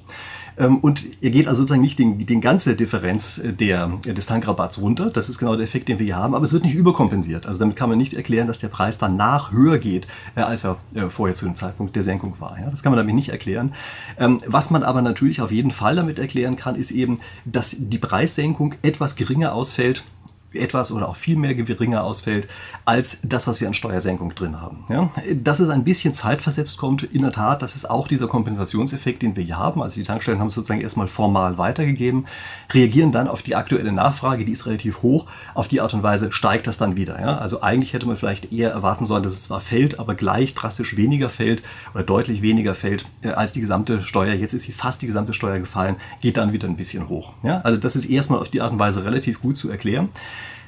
Ähm, 0.58 0.78
und 0.78 1.04
er 1.22 1.30
geht 1.30 1.48
also 1.48 1.62
sozusagen 1.62 1.82
nicht 1.82 1.98
den, 1.98 2.26
den 2.26 2.40
ganze 2.40 2.76
Differenz 2.76 3.38
äh, 3.38 3.52
der, 3.52 3.88
des 4.04 4.26
Tankrabatts 4.26 4.80
runter. 4.80 5.10
Das 5.10 5.28
ist 5.28 5.38
genau 5.38 5.56
der 5.56 5.64
Effekt, 5.64 5.88
den 5.88 5.98
wir 5.98 6.06
hier 6.06 6.16
haben. 6.16 6.34
Aber 6.34 6.44
es 6.44 6.52
wird 6.52 6.64
nicht 6.64 6.74
überkompensiert. 6.74 7.46
Also 7.46 7.58
damit 7.58 7.76
kann 7.76 7.88
man 7.88 7.98
nicht 7.98 8.14
erklären, 8.14 8.46
dass 8.46 8.58
der 8.58 8.68
Preis 8.68 8.98
danach 8.98 9.52
höher 9.52 9.78
geht, 9.78 10.06
äh, 10.34 10.40
als 10.40 10.64
er 10.64 10.78
äh, 10.94 11.08
vorher 11.08 11.34
zu 11.34 11.44
dem 11.44 11.54
Zeitpunkt 11.54 11.96
der 11.96 12.02
Senkung 12.02 12.34
war. 12.38 12.56
Das 12.70 12.82
kann 12.82 12.92
man 12.92 12.98
damit 12.98 13.14
nicht 13.14 13.30
erklären. 13.30 13.72
Ähm, 14.18 14.38
was 14.46 14.70
man 14.70 14.82
aber 14.82 15.02
natürlich 15.02 15.40
auf 15.40 15.52
jeden 15.52 15.70
Fall 15.70 15.96
damit 15.96 16.18
erklären 16.18 16.56
kann, 16.56 16.76
ist 16.76 16.90
eben, 16.90 17.20
dass 17.44 17.76
die 17.78 17.98
Preissenkung 17.98 18.74
etwas 18.82 19.16
geringer 19.16 19.54
ausfällt 19.54 20.04
etwas 20.52 20.90
oder 20.92 21.08
auch 21.08 21.16
viel 21.16 21.36
mehr 21.36 21.54
geringer 21.54 22.02
ausfällt 22.04 22.48
als 22.84 23.20
das, 23.22 23.46
was 23.46 23.60
wir 23.60 23.68
an 23.68 23.74
Steuersenkung 23.74 24.34
drin 24.34 24.60
haben. 24.60 24.84
Ja? 24.88 25.10
Dass 25.34 25.60
es 25.60 25.68
ein 25.68 25.84
bisschen 25.84 26.14
zeitversetzt 26.14 26.78
kommt, 26.78 27.02
in 27.02 27.22
der 27.22 27.32
Tat, 27.32 27.62
das 27.62 27.76
ist 27.76 27.88
auch 27.88 28.08
dieser 28.08 28.26
Kompensationseffekt, 28.26 29.22
den 29.22 29.36
wir 29.36 29.44
hier 29.44 29.58
haben. 29.58 29.82
Also 29.82 30.00
die 30.00 30.06
Tankstellen 30.06 30.40
haben 30.40 30.48
es 30.48 30.54
sozusagen 30.54 30.80
erstmal 30.80 31.08
formal 31.08 31.58
weitergegeben, 31.58 32.26
reagieren 32.72 33.12
dann 33.12 33.28
auf 33.28 33.42
die 33.42 33.54
aktuelle 33.54 33.92
Nachfrage, 33.92 34.44
die 34.44 34.52
ist 34.52 34.66
relativ 34.66 35.02
hoch. 35.02 35.26
Auf 35.54 35.68
die 35.68 35.80
Art 35.80 35.94
und 35.94 36.02
Weise 36.02 36.32
steigt 36.32 36.66
das 36.66 36.78
dann 36.78 36.96
wieder. 36.96 37.20
Ja? 37.20 37.38
Also 37.38 37.62
eigentlich 37.62 37.92
hätte 37.92 38.06
man 38.06 38.16
vielleicht 38.16 38.52
eher 38.52 38.70
erwarten 38.70 39.06
sollen, 39.06 39.22
dass 39.22 39.32
es 39.32 39.42
zwar 39.42 39.60
fällt, 39.60 39.98
aber 39.98 40.14
gleich 40.14 40.54
drastisch 40.54 40.96
weniger 40.96 41.30
fällt 41.30 41.62
oder 41.94 42.02
deutlich 42.02 42.42
weniger 42.42 42.74
fällt 42.74 43.06
äh, 43.22 43.30
als 43.30 43.52
die 43.52 43.60
gesamte 43.60 44.02
Steuer. 44.02 44.34
Jetzt 44.34 44.54
ist 44.54 44.64
sie 44.64 44.72
fast 44.72 45.02
die 45.02 45.06
gesamte 45.06 45.34
Steuer 45.34 45.58
gefallen, 45.58 45.96
geht 46.20 46.36
dann 46.36 46.52
wieder 46.52 46.66
ein 46.66 46.76
bisschen 46.76 47.08
hoch. 47.08 47.32
Ja? 47.42 47.60
Also 47.60 47.80
das 47.80 47.94
ist 47.94 48.06
erstmal 48.06 48.40
auf 48.40 48.48
die 48.48 48.60
Art 48.60 48.72
und 48.72 48.78
Weise 48.78 49.04
relativ 49.04 49.40
gut 49.40 49.56
zu 49.56 49.70
erklären. 49.70 50.08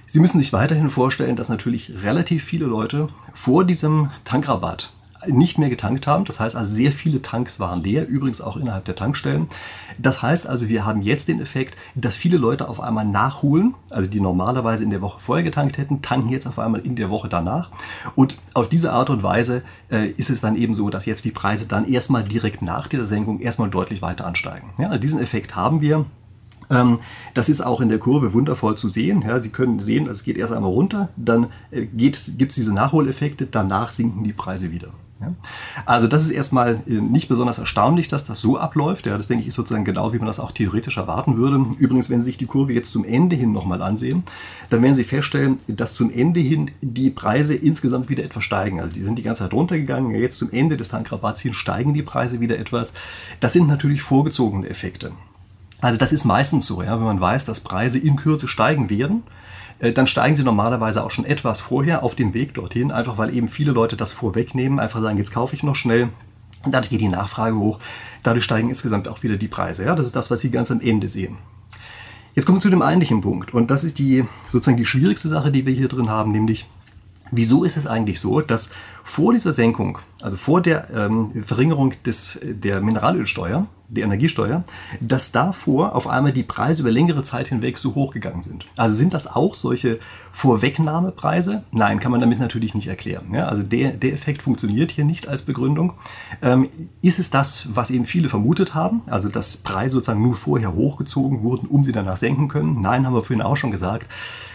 Sie 0.07 0.21
müssen 0.21 0.39
sich 0.39 0.53
weiterhin 0.53 0.91
vorstellen, 0.91 1.37
dass 1.37 1.49
natürlich 1.49 2.03
relativ 2.03 2.45
viele 2.45 2.67
Leute 2.67 3.09
vor 3.33 3.65
diesem 3.65 4.11
Tankrabatt 4.25 4.93
nicht 5.27 5.59
mehr 5.59 5.71
getankt 5.71 6.07
haben. 6.07 6.25
Das 6.25 6.41
heißt 6.41 6.57
also, 6.57 6.75
sehr 6.75 6.93
viele 6.93 7.23
Tanks 7.23 7.61
waren 7.61 7.83
leer, 7.83 8.07
übrigens 8.09 8.41
auch 8.41 8.57
innerhalb 8.57 8.85
der 8.85 8.95
Tankstellen. 8.95 9.47
Das 9.99 10.23
heißt 10.23 10.47
also, 10.47 10.69
wir 10.69 10.85
haben 10.85 11.03
jetzt 11.03 11.29
den 11.29 11.41
Effekt, 11.41 11.77
dass 11.95 12.17
viele 12.17 12.39
Leute 12.39 12.69
auf 12.69 12.81
einmal 12.81 13.05
nachholen, 13.05 13.75
also 13.91 14.11
die 14.11 14.21
normalerweise 14.21 14.85
in 14.85 14.91
der 14.91 15.01
Woche 15.01 15.21
vorher 15.21 15.45
getankt 15.45 15.79
hätten, 15.79 16.03
tanken 16.03 16.31
jetzt 16.31 16.47
auf 16.47 16.59
einmal 16.59 16.81
in 16.81 16.97
der 16.97 17.11
Woche 17.11 17.29
danach. 17.29 17.71
Und 18.15 18.39
auf 18.55 18.69
diese 18.69 18.93
Art 18.93 19.11
und 19.11 19.23
Weise 19.23 19.63
äh, 19.91 20.09
ist 20.17 20.31
es 20.31 20.41
dann 20.41 20.57
eben 20.57 20.75
so, 20.75 20.91
dass 20.91 21.07
jetzt 21.07 21.25
die 21.25 21.31
Preise 21.31 21.67
dann 21.67 21.89
erstmal 21.89 22.25
direkt 22.25 22.63
nach 22.63 22.89
dieser 22.89 23.05
Senkung 23.05 23.41
erstmal 23.41 23.71
deutlich 23.71 24.03
weiter 24.03 24.27
ansteigen. 24.27 24.71
Ja, 24.79 24.89
also 24.89 25.01
diesen 25.01 25.21
Effekt 25.21 25.55
haben 25.55 25.81
wir. 25.81 26.05
Ähm, 26.73 26.99
das 27.35 27.49
ist 27.49 27.61
auch 27.61 27.81
in 27.81 27.89
der 27.89 27.99
Kurve 27.99 28.33
wundervoll 28.33 28.77
zu 28.77 28.89
sehen. 28.89 29.23
Ja, 29.23 29.39
Sie 29.39 29.51
können 29.51 29.79
sehen, 29.79 30.09
es 30.09 30.25
geht 30.25 30.39
erst 30.39 30.53
einmal 30.53 30.73
runter, 30.73 31.11
dann 31.17 31.49
äh, 31.71 31.87
gibt 31.87 32.17
es 32.17 32.37
diese 32.37 32.75
Nachholeffekte, 32.75 33.47
danach 33.47 33.93
sinken 33.93 34.25
die 34.25 34.33
Preise 34.33 34.73
wieder. 34.73 34.89
Ja. 35.21 35.35
Also 35.87 36.09
das 36.09 36.25
ist 36.25 36.31
erstmal 36.31 36.81
äh, 36.87 36.95
nicht 36.95 37.29
besonders 37.29 37.59
erstaunlich, 37.59 38.09
dass 38.09 38.25
das 38.25 38.41
so 38.41 38.59
abläuft. 38.59 39.07
Ja, 39.07 39.17
das 39.17 39.29
denke 39.29 39.43
ich 39.43 39.49
ist 39.49 39.55
sozusagen 39.55 39.85
genau, 39.85 40.13
wie 40.13 40.19
man 40.19 40.27
das 40.27 40.41
auch 40.41 40.51
theoretisch 40.51 40.97
erwarten 40.97 41.37
würde. 41.37 41.65
Übrigens, 41.79 42.11
wenn 42.11 42.21
Sie 42.21 42.27
sich 42.27 42.39
die 42.39 42.47
Kurve 42.47 42.73
jetzt 42.73 42.93
zum 42.93 43.05
Ende 43.05 43.37
hin 43.37 43.53
nochmal 43.53 43.83
ansehen, 43.83 44.25
dann 44.71 44.83
werden 44.83 44.97
Sie 44.97 45.05
feststellen, 45.05 45.59
dass 45.69 45.95
zum 45.95 46.11
Ende 46.11 46.41
hin 46.41 46.73
die 46.81 47.11
Preise 47.11 47.55
insgesamt 47.55 48.09
wieder 48.11 48.25
etwas 48.25 48.45
steigen. 48.45 48.81
Also 48.81 48.95
die 48.95 49.03
sind 49.03 49.17
die 49.19 49.23
ganze 49.23 49.45
Zeit 49.45 49.53
runtergegangen. 49.53 50.15
Jetzt 50.15 50.39
zum 50.39 50.51
Ende 50.51 50.77
des 50.77 50.89
Tankrabatts 50.89 51.41
hin 51.41 51.55
steigen 51.55 51.95
die 51.95 52.03
Preise 52.03 52.41
wieder 52.41 52.59
etwas. 52.59 52.93
Das 53.41 53.53
sind 53.53 53.69
natürlich 53.69 54.03
vorgezogene 54.03 54.69
Effekte. 54.69 55.13
Also 55.83 55.99
das 55.99 56.13
ist 56.13 56.25
meistens 56.25 56.67
so, 56.67 56.81
ja, 56.83 56.97
wenn 56.97 57.07
man 57.07 57.21
weiß, 57.21 57.45
dass 57.45 57.61
Preise 57.61 57.99
in 57.99 58.17
Kürze 58.17 58.47
steigen 58.47 58.89
werden, 58.89 59.25
äh, 59.81 59.93
dann 59.93 60.07
steigen 60.07 60.37
sie 60.37 60.45
normalerweise 60.45 61.03
auch 61.05 61.11
schon 61.11 61.25
etwas 61.25 61.61
vorher 61.61 62.05
auf 62.05 62.15
dem 62.15 62.33
Weg 62.35 62.55
dorthin, 62.55 62.93
einfach 62.93 63.19
weil 63.19 63.35
eben 63.35 63.49
viele 63.49 63.73
Leute 63.73 63.97
das 63.97 64.13
vorwegnehmen, 64.13 64.79
einfach 64.79 65.03
sagen, 65.03 65.19
jetzt 65.19 65.35
kaufe 65.35 65.57
ich 65.57 65.65
noch 65.65 65.75
schnell. 65.75 66.09
Und 66.65 66.73
dadurch 66.73 66.91
geht 66.91 67.01
die 67.01 67.09
Nachfrage 67.09 67.57
hoch, 67.57 67.81
dadurch 68.23 68.45
steigen 68.45 68.69
insgesamt 68.69 69.09
auch 69.09 69.25
wieder 69.25 69.37
die 69.37 69.49
Preise. 69.49 69.85
Ja, 69.85 69.97
das 69.97 70.07
ist 70.07 70.15
das, 70.15 70.31
was 70.31 70.41
Sie 70.41 70.53
ganz 70.53 70.71
am 70.71 70.81
Ende 70.81 71.09
sehen. 71.09 71.37
Jetzt 72.37 72.47
kommen 72.47 72.59
wir 72.59 72.63
zu 72.63 72.71
dem 72.71 72.81
eigentlichen 72.81 73.21
Punkt. 73.21 73.53
Und 73.53 73.73
das 73.73 73.83
ist 73.83 73.99
die 73.99 74.25
sozusagen 74.51 74.77
die 74.77 74.87
schwierigste 74.87 75.29
Sache, 75.29 75.51
die 75.51 75.67
wir 75.67 75.75
hier 75.75 75.89
drin 75.89 76.09
haben, 76.09 76.31
nämlich 76.31 76.67
wieso 77.33 77.65
ist 77.65 77.77
es 77.77 77.89
eigentlich 77.89 78.21
so, 78.21 78.41
dass 78.41 78.71
vor 79.05 79.33
dieser 79.33 79.53
Senkung, 79.53 79.99
also 80.21 80.37
vor 80.37 80.61
der 80.61 80.89
ähm, 80.95 81.45
Verringerung 81.45 81.95
des, 82.05 82.39
der 82.43 82.81
Mineralölsteuer, 82.81 83.67
die 83.93 84.01
Energiesteuer, 84.01 84.65
dass 85.01 85.33
davor 85.33 85.95
auf 85.95 86.09
einmal 86.09 86.33
die 86.33 86.43
Preise 86.43 86.81
über 86.83 86.91
längere 86.91 87.25
Zeit 87.25 87.49
hinweg 87.49 87.77
so 87.77 87.95
hoch 87.95 88.13
gegangen 88.13 88.43
sind. 88.43 88.65
Also 88.79 88.97
sind 88.97 89.13
das 89.13 89.27
auch 89.27 89.55
solche 89.55 89.99
Vorwegnahmepreise? 90.31 91.63
Nein, 91.73 92.01
kann 92.01 92.11
man 92.11 92.21
damit 92.21 92.41
natürlich 92.41 92.75
nicht 92.75 92.89
erklären. 92.89 93.27
Ja, 93.35 93.49
also 93.49 93.63
der, 93.63 93.91
der 93.91 94.15
Effekt 94.15 94.43
funktioniert 94.43 94.91
hier 94.91 95.05
nicht 95.05 95.29
als 95.29 95.43
Begründung. 95.43 95.93
Ähm, 96.41 96.71
ist 97.03 97.19
es 97.19 97.29
das, 97.31 97.69
was 97.75 97.91
eben 97.91 98.07
viele 98.07 98.31
vermutet 98.31 98.75
haben, 98.75 99.03
also 99.07 99.29
dass 99.29 99.59
Preise 99.59 99.95
sozusagen 99.95 100.23
nur 100.23 100.37
vorher 100.37 100.73
hochgezogen 100.73 101.43
wurden, 101.43 101.67
um 101.67 101.85
sie 101.85 101.93
danach 101.93 102.17
senken 102.17 102.49
können? 102.49 102.81
Nein, 102.81 103.05
haben 103.05 103.15
wir 103.15 103.23
vorhin 103.23 103.43
auch 103.43 103.59
schon 103.59 103.71
gesagt. 103.71 104.07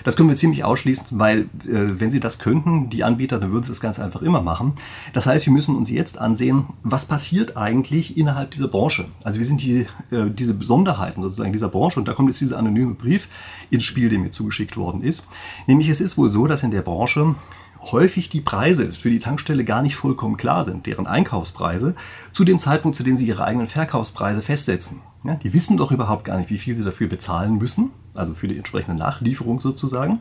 Das 0.03 0.15
können 0.15 0.29
wir 0.29 0.35
ziemlich 0.35 0.63
ausschließen, 0.63 1.19
weil 1.19 1.41
äh, 1.65 1.99
wenn 1.99 2.11
sie 2.11 2.19
das 2.19 2.39
könnten, 2.39 2.89
die 2.89 3.03
Anbieter, 3.03 3.39
dann 3.39 3.51
würden 3.51 3.65
sie 3.65 3.71
das 3.71 3.81
ganz 3.81 3.99
einfach 3.99 4.23
immer 4.23 4.36
machen. 4.41 4.73
Das 5.13 5.25
heißt, 5.25 5.45
wir 5.45 5.53
müssen 5.53 5.75
uns 5.75 5.89
jetzt 5.89 6.17
ansehen, 6.17 6.65
was 6.83 7.05
passiert 7.05 7.57
eigentlich 7.57 8.17
innerhalb 8.17 8.51
dieser 8.51 8.67
Branche. 8.67 9.05
Also 9.23 9.39
wir 9.39 9.45
sind 9.45 9.61
die, 9.61 9.87
äh, 10.11 10.29
diese 10.29 10.53
Besonderheiten 10.53 11.21
sozusagen 11.21 11.53
dieser 11.53 11.69
Branche 11.69 11.99
und 11.99 12.07
da 12.07 12.13
kommt 12.13 12.29
jetzt 12.29 12.41
dieser 12.41 12.57
anonyme 12.57 12.93
Brief 12.93 13.29
ins 13.69 13.83
Spiel, 13.83 14.09
der 14.09 14.19
mir 14.19 14.31
zugeschickt 14.31 14.77
worden 14.77 15.01
ist. 15.01 15.27
Nämlich 15.67 15.89
es 15.89 16.01
ist 16.01 16.17
wohl 16.17 16.31
so, 16.31 16.47
dass 16.47 16.63
in 16.63 16.71
der 16.71 16.81
Branche 16.81 17.35
häufig 17.81 18.29
die 18.29 18.41
Preise 18.41 18.91
für 18.91 19.09
die 19.09 19.19
Tankstelle 19.19 19.63
gar 19.63 19.81
nicht 19.81 19.95
vollkommen 19.95 20.37
klar 20.37 20.63
sind, 20.63 20.85
deren 20.85 21.07
Einkaufspreise, 21.07 21.95
zu 22.33 22.43
dem 22.43 22.59
Zeitpunkt, 22.59 22.97
zu 22.97 23.03
dem 23.03 23.17
sie 23.17 23.27
ihre 23.27 23.43
eigenen 23.43 23.67
Verkaufspreise 23.67 24.41
festsetzen. 24.41 25.01
Ja, 25.23 25.35
die 25.35 25.53
wissen 25.53 25.77
doch 25.77 25.91
überhaupt 25.91 26.25
gar 26.25 26.37
nicht, 26.37 26.49
wie 26.49 26.59
viel 26.59 26.75
sie 26.75 26.83
dafür 26.83 27.07
bezahlen 27.07 27.57
müssen, 27.57 27.91
also 28.13 28.33
für 28.33 28.47
die 28.47 28.57
entsprechende 28.57 28.97
Nachlieferung 28.97 29.59
sozusagen. 29.59 30.19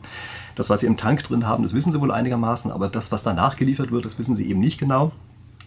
Das, 0.55 0.71
was 0.71 0.81
sie 0.81 0.87
im 0.87 0.97
Tank 0.97 1.23
drin 1.25 1.47
haben, 1.47 1.63
das 1.63 1.75
wissen 1.75 1.93
sie 1.93 2.01
wohl 2.01 2.11
einigermaßen, 2.11 2.71
aber 2.71 2.89
das, 2.89 3.13
was 3.13 3.23
danach 3.23 3.57
geliefert 3.57 3.91
wird, 3.91 4.05
das 4.05 4.19
wissen 4.19 4.35
sie 4.35 4.49
eben 4.49 4.61
nicht 4.61 4.79
genau. 4.79 5.13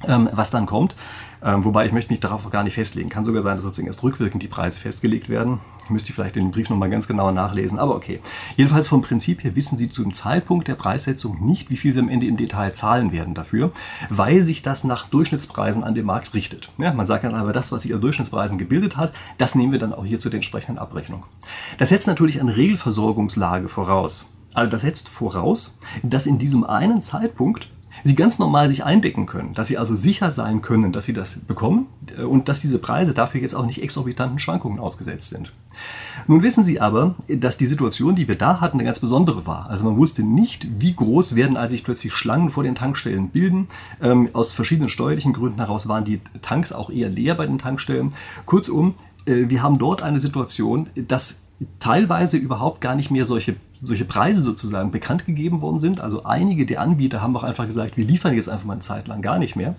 Ähm, 0.08 0.30
was 0.32 0.50
dann 0.50 0.66
kommt. 0.66 0.96
Ähm, 1.44 1.66
wobei 1.66 1.86
ich 1.86 1.92
möchte 1.92 2.14
mich 2.14 2.22
darauf 2.22 2.50
gar 2.50 2.64
nicht 2.64 2.76
festlegen. 2.76 3.10
Kann 3.10 3.26
sogar 3.26 3.44
sein, 3.44 3.56
dass 3.56 3.64
sozusagen 3.64 3.88
erst 3.88 4.02
rückwirkend 4.02 4.42
die 4.42 4.48
Preise 4.48 4.80
festgelegt 4.80 5.28
werden. 5.28 5.60
Müsste 5.90 6.10
ich 6.10 6.16
vielleicht 6.16 6.36
den 6.36 6.52
Brief 6.52 6.70
nochmal 6.70 6.90
ganz 6.90 7.08
genauer 7.08 7.32
nachlesen, 7.32 7.80
aber 7.80 7.96
okay. 7.96 8.20
Jedenfalls 8.56 8.88
vom 8.88 9.02
Prinzip 9.02 9.44
her 9.44 9.56
wissen 9.56 9.78
Sie 9.78 9.90
zum 9.90 10.14
Zeitpunkt 10.14 10.68
der 10.68 10.76
Preissetzung 10.76 11.46
nicht, 11.46 11.70
wie 11.70 11.78
viel 11.78 11.94
Sie 11.94 12.00
am 12.00 12.10
Ende 12.10 12.28
im 12.28 12.38
Detail 12.38 12.74
zahlen 12.74 13.12
werden 13.12 13.34
dafür, 13.34 13.72
weil 14.10 14.44
sich 14.44 14.62
das 14.62 14.84
nach 14.84 15.08
Durchschnittspreisen 15.10 15.84
an 15.84 15.96
dem 15.96 16.06
Markt 16.06 16.34
richtet. 16.34 16.72
Ja, 16.78 16.94
man 16.94 17.06
sagt 17.06 17.24
dann 17.24 17.36
aber, 17.36 17.54
das, 17.54 17.72
was 17.72 17.84
sich 17.84 17.94
an 17.94 18.02
Durchschnittspreisen 18.02 18.58
gebildet 18.58 18.98
hat, 18.98 19.14
das 19.38 19.56
nehmen 19.56 19.72
wir 19.72 19.80
dann 19.80 19.94
auch 19.94 20.06
hier 20.06 20.20
zu 20.20 20.30
der 20.30 20.38
entsprechenden 20.38 20.78
Abrechnung. 20.80 21.24
Das 21.78 21.90
setzt 21.90 22.08
natürlich 22.08 22.40
eine 22.40 22.56
Regelversorgungslage 22.56 23.70
voraus. 23.70 24.28
Also 24.54 24.72
das 24.72 24.82
setzt 24.82 25.10
voraus, 25.10 25.78
dass 26.04 26.26
in 26.26 26.40
diesem 26.40 26.64
einen 26.64 27.02
Zeitpunkt 27.02 27.70
sie 28.04 28.16
ganz 28.16 28.40
normal 28.40 28.70
sich 28.70 28.84
eindecken 28.84 29.26
können, 29.26 29.54
dass 29.54 29.68
sie 29.68 29.78
also 29.78 29.96
sicher 29.96 30.32
sein 30.32 30.62
können, 30.62 30.92
dass 30.92 31.06
sie 31.06 31.14
das 31.14 31.40
bekommen 31.40 31.88
äh, 32.18 32.24
und 32.24 32.50
dass 32.50 32.60
diese 32.60 32.80
Preise 32.80 33.14
dafür 33.14 33.42
jetzt 33.42 33.56
auch 33.56 33.66
nicht 33.66 33.82
exorbitanten 33.82 34.40
Schwankungen 34.40 34.80
ausgesetzt 34.80 35.30
sind. 35.30 35.52
Nun 36.28 36.44
wissen 36.44 36.64
Sie 36.64 36.80
aber, 36.80 37.16
dass 37.28 37.58
die 37.58 37.66
Situation, 37.66 38.16
die 38.16 38.28
wir 38.28 38.38
da 38.38 38.60
hatten, 38.62 38.78
eine 38.78 38.84
ganz 38.86 39.00
besondere 39.00 39.48
war. 39.48 39.70
Also 39.70 39.86
man 39.86 39.98
wusste 39.98 40.24
nicht, 40.24 40.68
wie 40.80 40.94
groß 40.94 41.36
werden 41.36 41.58
als 41.58 41.72
sich 41.72 41.84
plötzlich 41.84 42.14
Schlangen 42.14 42.50
vor 42.50 42.64
den 42.64 42.76
Tankstellen 42.76 43.30
bilden. 43.30 43.68
Ähm, 44.02 44.30
aus 44.34 44.54
verschiedenen 44.54 44.90
steuerlichen 44.90 45.34
Gründen 45.34 45.60
heraus 45.60 45.88
waren 45.88 46.06
die 46.06 46.20
Tanks 46.42 46.72
auch 46.72 46.90
eher 46.90 47.10
leer 47.10 47.36
bei 47.36 47.48
den 47.48 47.58
Tankstellen. 47.58 48.14
Kurzum, 48.46 48.94
äh, 49.26 49.50
wir 49.50 49.64
haben 49.64 49.80
dort 49.80 50.02
eine 50.02 50.20
Situation, 50.20 50.90
dass 50.96 51.40
teilweise 51.80 52.38
überhaupt 52.38 52.80
gar 52.80 52.96
nicht 52.96 53.12
mehr 53.12 53.26
solche, 53.26 53.56
solche 53.82 54.06
Preise 54.06 54.42
sozusagen 54.42 54.92
bekannt 54.92 55.26
gegeben 55.26 55.62
worden 55.62 55.80
sind. 55.80 56.00
Also 56.00 56.24
einige 56.24 56.66
der 56.66 56.82
Anbieter 56.82 57.22
haben 57.22 57.36
auch 57.36 57.44
einfach 57.44 57.66
gesagt, 57.66 57.98
wir 57.98 58.06
liefern 58.06 58.36
jetzt 58.36 58.50
einfach 58.50 58.66
mal 58.66 58.74
eine 58.74 58.82
Zeit 58.82 59.08
lang 59.08 59.22
gar 59.22 59.40
nicht 59.40 59.56
mehr. 59.56 59.76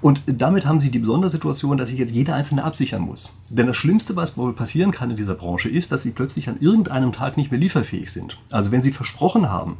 Und 0.00 0.22
damit 0.26 0.66
haben 0.66 0.80
sie 0.80 0.90
die 0.90 0.98
besondere 0.98 1.30
Situation, 1.30 1.76
dass 1.76 1.90
sich 1.90 1.98
jetzt 1.98 2.14
jeder 2.14 2.34
Einzelne 2.34 2.64
absichern 2.64 3.02
muss. 3.02 3.34
Denn 3.50 3.66
das 3.66 3.76
Schlimmste, 3.76 4.16
was 4.16 4.38
wohl 4.38 4.54
passieren 4.54 4.90
kann 4.90 5.10
in 5.10 5.16
dieser 5.16 5.34
Branche, 5.34 5.68
ist, 5.68 5.92
dass 5.92 6.02
sie 6.02 6.12
plötzlich 6.12 6.48
an 6.48 6.60
irgendeinem 6.60 7.12
Tag 7.12 7.36
nicht 7.36 7.50
mehr 7.50 7.60
lieferfähig 7.60 8.10
sind. 8.10 8.38
Also 8.50 8.70
wenn 8.70 8.82
sie 8.82 8.92
versprochen 8.92 9.50
haben, 9.50 9.76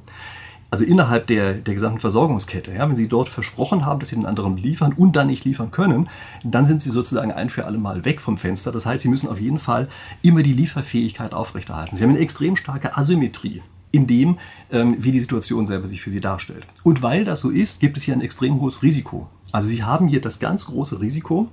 also 0.71 0.85
innerhalb 0.85 1.27
der, 1.27 1.55
der 1.55 1.75
gesamten 1.75 2.01
Versorgungskette. 2.01 2.73
Ja, 2.73 2.89
wenn 2.89 2.97
Sie 2.97 3.09
dort 3.09 3.29
versprochen 3.29 3.87
haben, 3.87 4.01
dass 4.01 4.11
Sie 4.11 4.17
den 4.17 4.27
anderen 4.27 4.57
liefern 4.57 4.93
und 4.93 5.17
dann 5.17 5.29
nicht 5.29 5.45
liefern 5.45 5.71
können, 5.71 6.09
dann 6.45 6.65
sind 6.65 6.83
Sie 6.83 6.91
sozusagen 6.91 7.33
ein 7.33 7.51
für 7.51 7.65
alle 7.65 7.79
Mal 7.79 8.05
weg 8.05 8.21
vom 8.21 8.37
Fenster. 8.37 8.71
Das 8.71 8.85
heißt, 8.85 9.03
Sie 9.03 9.09
müssen 9.09 9.29
auf 9.29 9.41
jeden 9.41 9.61
Fall 9.61 9.89
immer 10.23 10.43
die 10.43 10.53
Lieferfähigkeit 10.53 11.33
aufrechterhalten. 11.33 11.97
Sie 11.97 12.03
haben 12.03 12.11
eine 12.11 12.19
extrem 12.19 12.57
starke 12.57 12.97
Asymmetrie 12.97 13.63
in 13.91 14.07
dem, 14.07 14.39
ähm, 14.71 14.97
wie 14.99 15.13
die 15.13 15.21
Situation 15.21 15.67
selber 15.67 15.87
sich 15.87 16.03
für 16.03 16.11
Sie 16.11 16.21
darstellt. 16.21 16.67
Und 16.85 17.03
weil 17.03 17.25
das 17.25 17.41
so 17.41 17.49
ist, 17.49 17.81
gibt 17.81 17.97
es 17.97 18.03
hier 18.03 18.15
ein 18.15 18.21
extrem 18.21 18.61
hohes 18.61 18.83
Risiko. 18.83 19.29
Also 19.53 19.69
Sie 19.69 19.83
haben 19.83 20.09
hier 20.09 20.21
das 20.21 20.39
ganz 20.39 20.67
große 20.67 21.01
Risiko, 21.01 21.49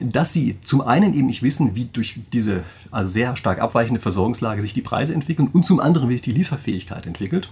dass 0.00 0.32
sie 0.32 0.56
zum 0.64 0.80
einen 0.80 1.14
eben 1.14 1.26
nicht 1.26 1.42
wissen, 1.42 1.74
wie 1.74 1.86
durch 1.86 2.20
diese 2.32 2.62
also 2.90 3.10
sehr 3.10 3.36
stark 3.36 3.60
abweichende 3.60 4.00
Versorgungslage 4.00 4.62
sich 4.62 4.74
die 4.74 4.82
Preise 4.82 5.14
entwickeln 5.14 5.48
und 5.52 5.66
zum 5.66 5.80
anderen, 5.80 6.08
wie 6.08 6.14
sich 6.14 6.22
die 6.22 6.32
Lieferfähigkeit 6.32 7.06
entwickelt. 7.06 7.50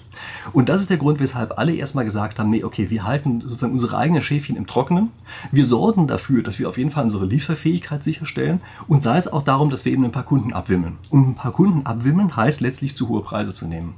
Und 0.52 0.68
das 0.68 0.80
ist 0.80 0.90
der 0.90 0.96
Grund, 0.96 1.20
weshalb 1.20 1.58
alle 1.58 1.74
erstmal 1.74 2.04
gesagt 2.04 2.38
haben, 2.38 2.50
nee, 2.50 2.64
okay, 2.64 2.90
wir 2.90 3.04
halten 3.04 3.42
sozusagen 3.42 3.72
unsere 3.72 3.98
eigenen 3.98 4.22
Schäfchen 4.22 4.56
im 4.56 4.66
Trockenen. 4.66 5.10
Wir 5.52 5.66
sorgen 5.66 6.06
dafür, 6.06 6.42
dass 6.42 6.58
wir 6.58 6.68
auf 6.68 6.78
jeden 6.78 6.90
Fall 6.90 7.04
unsere 7.04 7.26
Lieferfähigkeit 7.26 8.02
sicherstellen 8.02 8.60
und 8.88 9.02
sei 9.02 9.16
es 9.18 9.28
auch 9.28 9.42
darum, 9.42 9.70
dass 9.70 9.84
wir 9.84 9.92
eben 9.92 10.04
ein 10.04 10.12
paar 10.12 10.24
Kunden 10.24 10.52
abwimmeln. 10.52 10.96
Und 11.10 11.28
ein 11.28 11.34
paar 11.34 11.52
Kunden 11.52 11.84
abwimmeln 11.84 12.36
heißt 12.36 12.60
letztlich 12.60 12.96
zu 12.96 13.08
hohe 13.08 13.22
Preise 13.22 13.52
zu 13.52 13.66
nehmen. 13.66 13.94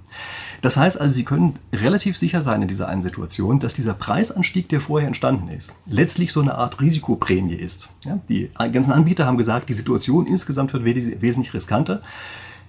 Das 0.61 0.77
heißt 0.77 1.01
also, 1.01 1.15
Sie 1.15 1.25
können 1.25 1.55
relativ 1.73 2.17
sicher 2.17 2.43
sein 2.43 2.63
in 2.63 2.69
dieser 2.69 2.89
einen 2.89 3.03
Situation, 3.03 3.59
dass 3.61 3.75
dieser 3.75 3.95
Preisanstieg, 3.95 4.69
der 4.69 4.81
vorher 4.81 5.07
entstanden 5.07 5.49
ist, 5.49 5.75
letztlich 5.87 6.33
so 6.33 6.41
eine 6.41 6.55
Art 6.57 6.81
Risikoprämie 6.81 7.55
ist. 7.55 7.91
Ja, 8.05 8.19
die 8.29 8.51
ganzen 8.73 8.93
Anbieter 8.93 9.27
haben 9.27 9.39
gesagt, 9.39 9.69
die 9.69 9.75
Situation 9.75 10.27
insgesamt 10.27 10.73
wird 10.73 10.85
wesentlich 10.85 11.55
riskanter. 11.55 12.03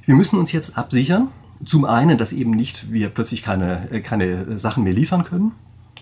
Wir 0.06 0.16
müssen 0.16 0.40
uns 0.40 0.52
jetzt 0.52 0.78
absichern. 0.78 1.30
Zum 1.66 1.86
einen, 1.86 2.18
dass 2.18 2.32
eben 2.32 2.52
nicht 2.52 2.92
wir 2.92 3.10
plötzlich 3.10 3.44
keine, 3.44 3.92
äh, 3.92 4.00
keine 4.00 4.58
Sachen 4.58 4.84
mehr 4.84 4.94
liefern 4.94 5.26
können. 5.26 5.52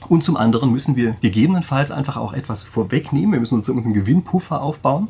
Und 0.09 0.23
zum 0.23 0.37
anderen 0.37 0.71
müssen 0.71 0.95
wir 0.95 1.15
gegebenenfalls 1.21 1.91
einfach 1.91 2.17
auch 2.17 2.33
etwas 2.33 2.63
vorwegnehmen. 2.63 3.33
Wir 3.33 3.39
müssen 3.39 3.55
uns 3.55 3.69
einen 3.69 3.93
Gewinnpuffer 3.93 4.61
aufbauen 4.61 5.09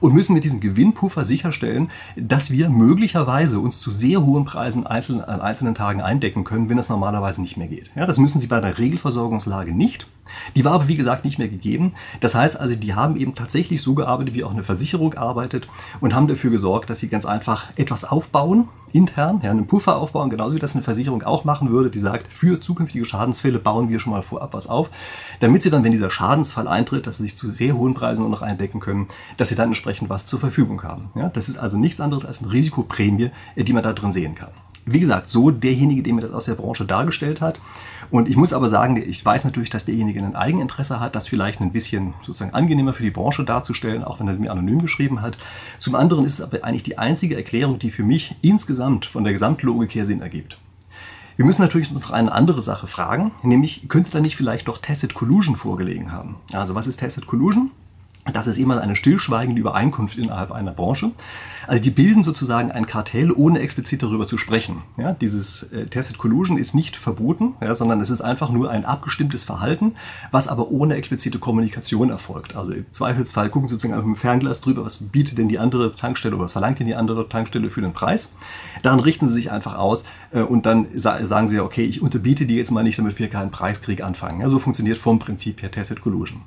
und 0.00 0.14
müssen 0.14 0.34
mit 0.34 0.44
diesem 0.44 0.60
Gewinnpuffer 0.60 1.24
sicherstellen, 1.24 1.90
dass 2.16 2.50
wir 2.50 2.70
möglicherweise 2.70 3.58
uns 3.58 3.80
zu 3.80 3.90
sehr 3.90 4.24
hohen 4.24 4.44
Preisen 4.44 4.86
einzeln, 4.86 5.20
an 5.20 5.40
einzelnen 5.40 5.74
Tagen 5.74 6.00
eindecken 6.00 6.44
können, 6.44 6.68
wenn 6.68 6.76
das 6.76 6.88
normalerweise 6.88 7.40
nicht 7.40 7.56
mehr 7.56 7.68
geht. 7.68 7.90
Ja, 7.96 8.06
das 8.06 8.18
müssen 8.18 8.38
Sie 8.38 8.46
bei 8.46 8.60
der 8.60 8.78
Regelversorgungslage 8.78 9.74
nicht. 9.74 10.06
Die 10.54 10.64
war 10.64 10.72
aber 10.72 10.88
wie 10.88 10.96
gesagt 10.96 11.24
nicht 11.24 11.38
mehr 11.38 11.48
gegeben. 11.48 11.92
Das 12.20 12.34
heißt 12.34 12.58
also, 12.58 12.74
die 12.74 12.94
haben 12.94 13.16
eben 13.16 13.34
tatsächlich 13.34 13.82
so 13.82 13.94
gearbeitet, 13.94 14.34
wie 14.34 14.44
auch 14.44 14.50
eine 14.50 14.64
Versicherung 14.64 15.14
arbeitet 15.14 15.68
und 16.00 16.14
haben 16.14 16.28
dafür 16.28 16.50
gesorgt, 16.50 16.90
dass 16.90 17.00
sie 17.00 17.08
ganz 17.08 17.26
einfach 17.26 17.70
etwas 17.76 18.04
aufbauen, 18.04 18.68
intern, 18.92 19.40
ja, 19.42 19.50
einen 19.50 19.66
Puffer 19.66 19.96
aufbauen, 19.96 20.30
genauso 20.30 20.56
wie 20.56 20.60
das 20.60 20.74
eine 20.74 20.82
Versicherung 20.82 21.22
auch 21.22 21.44
machen 21.44 21.70
würde, 21.70 21.90
die 21.90 21.98
sagt, 21.98 22.32
für 22.32 22.60
zukünftige 22.60 23.04
Schadensfälle 23.04 23.58
bauen 23.58 23.88
wir 23.88 23.98
schon 23.98 24.12
mal 24.12 24.22
vorab 24.22 24.54
was 24.54 24.66
auf, 24.66 24.90
damit 25.40 25.62
sie 25.62 25.70
dann, 25.70 25.84
wenn 25.84 25.92
dieser 25.92 26.10
Schadensfall 26.10 26.68
eintritt, 26.68 27.06
dass 27.06 27.18
sie 27.18 27.24
sich 27.24 27.36
zu 27.36 27.48
sehr 27.48 27.76
hohen 27.76 27.94
Preisen 27.94 28.22
nur 28.22 28.30
noch 28.30 28.42
eindecken 28.42 28.80
können, 28.80 29.06
dass 29.36 29.48
sie 29.50 29.54
dann 29.54 29.68
entsprechend 29.68 30.10
was 30.10 30.26
zur 30.26 30.40
Verfügung 30.40 30.82
haben. 30.82 31.10
Ja, 31.14 31.28
das 31.28 31.48
ist 31.48 31.58
also 31.58 31.76
nichts 31.76 32.00
anderes 32.00 32.24
als 32.24 32.42
eine 32.42 32.52
Risikoprämie, 32.52 33.30
die 33.56 33.72
man 33.72 33.82
da 33.82 33.92
drin 33.92 34.12
sehen 34.12 34.34
kann. 34.34 34.50
Wie 34.92 35.00
gesagt, 35.00 35.30
so 35.30 35.50
derjenige, 35.50 36.02
der 36.02 36.14
mir 36.14 36.20
das 36.22 36.32
aus 36.32 36.46
der 36.46 36.54
Branche 36.54 36.84
dargestellt 36.84 37.40
hat. 37.40 37.60
Und 38.10 38.28
ich 38.28 38.36
muss 38.36 38.52
aber 38.52 38.68
sagen, 38.68 38.96
ich 38.96 39.24
weiß 39.24 39.44
natürlich, 39.44 39.70
dass 39.70 39.84
derjenige 39.84 40.20
ein 40.20 40.34
Eigeninteresse 40.34 40.98
hat, 40.98 41.14
das 41.14 41.28
vielleicht 41.28 41.60
ein 41.60 41.72
bisschen 41.72 42.14
sozusagen 42.24 42.54
angenehmer 42.54 42.94
für 42.94 43.02
die 43.02 43.10
Branche 43.10 43.44
darzustellen, 43.44 44.02
auch 44.02 44.18
wenn 44.20 44.28
er 44.28 44.34
mir 44.34 44.50
anonym 44.50 44.80
geschrieben 44.80 45.20
hat. 45.20 45.36
Zum 45.78 45.94
anderen 45.94 46.24
ist 46.24 46.34
es 46.34 46.40
aber 46.40 46.64
eigentlich 46.64 46.84
die 46.84 46.98
einzige 46.98 47.36
Erklärung, 47.36 47.78
die 47.78 47.90
für 47.90 48.04
mich 48.04 48.34
insgesamt 48.40 49.04
von 49.04 49.24
der 49.24 49.32
Gesamtlogik 49.32 49.94
her 49.94 50.06
Sinn 50.06 50.22
ergibt. 50.22 50.58
Wir 51.36 51.44
müssen 51.44 51.62
natürlich 51.62 51.90
uns 51.90 52.00
noch 52.00 52.10
eine 52.10 52.32
andere 52.32 52.62
Sache 52.62 52.88
fragen, 52.88 53.30
nämlich 53.44 53.88
könnte 53.88 54.10
da 54.10 54.20
nicht 54.20 54.36
vielleicht 54.36 54.66
doch 54.66 54.78
Tacit 54.78 55.14
Collusion 55.14 55.54
vorgelegen 55.54 56.10
haben? 56.10 56.34
Also 56.52 56.74
was 56.74 56.88
ist 56.88 56.98
Tacit 56.98 57.28
Collusion? 57.28 57.70
Das 58.32 58.46
ist 58.46 58.58
immer 58.58 58.80
eine 58.80 58.96
stillschweigende 58.96 59.60
Übereinkunft 59.60 60.18
innerhalb 60.18 60.52
einer 60.52 60.72
Branche. 60.72 61.12
Also 61.66 61.82
die 61.82 61.90
bilden 61.90 62.24
sozusagen 62.24 62.72
ein 62.72 62.86
Kartell, 62.86 63.30
ohne 63.30 63.60
explizit 63.60 64.02
darüber 64.02 64.26
zu 64.26 64.38
sprechen. 64.38 64.82
Ja, 64.96 65.12
dieses 65.12 65.64
äh, 65.64 65.86
Tacit 65.86 66.16
Collusion 66.16 66.56
ist 66.56 66.74
nicht 66.74 66.96
verboten, 66.96 67.54
ja, 67.60 67.74
sondern 67.74 68.00
es 68.00 68.08
ist 68.08 68.22
einfach 68.22 68.50
nur 68.50 68.70
ein 68.70 68.86
abgestimmtes 68.86 69.44
Verhalten, 69.44 69.94
was 70.30 70.48
aber 70.48 70.70
ohne 70.70 70.94
explizite 70.94 71.38
Kommunikation 71.38 72.08
erfolgt. 72.08 72.56
Also 72.56 72.72
im 72.72 72.90
Zweifelsfall 72.90 73.50
gucken 73.50 73.68
Sie 73.68 73.74
sozusagen 73.74 73.96
mit 73.98 74.16
dem 74.16 74.16
Fernglas 74.16 74.62
drüber, 74.62 74.84
was 74.86 74.98
bietet 74.98 75.36
denn 75.36 75.48
die 75.48 75.58
andere 75.58 75.94
Tankstelle 75.94 76.36
oder 76.36 76.44
was 76.44 76.52
verlangt 76.52 76.78
denn 76.78 76.86
die 76.86 76.94
andere 76.94 77.28
Tankstelle 77.28 77.68
für 77.68 77.82
den 77.82 77.92
Preis. 77.92 78.32
Daran 78.82 79.00
richten 79.00 79.28
Sie 79.28 79.34
sich 79.34 79.50
einfach 79.50 79.76
aus 79.76 80.04
äh, 80.32 80.40
und 80.40 80.64
dann 80.64 80.86
sa 80.94 81.24
sagen 81.26 81.48
Sie, 81.48 81.60
okay, 81.60 81.84
ich 81.84 82.00
unterbiete 82.00 82.46
die 82.46 82.56
jetzt 82.56 82.70
mal 82.70 82.82
nicht, 82.82 82.98
damit 82.98 83.18
wir 83.18 83.28
keinen 83.28 83.50
Preiskrieg 83.50 84.02
anfangen. 84.02 84.40
Ja, 84.40 84.48
so 84.48 84.58
funktioniert 84.58 84.96
vom 84.96 85.18
Prinzip 85.18 85.60
her 85.60 85.70
Tacit 85.70 86.00
Collusion. 86.00 86.40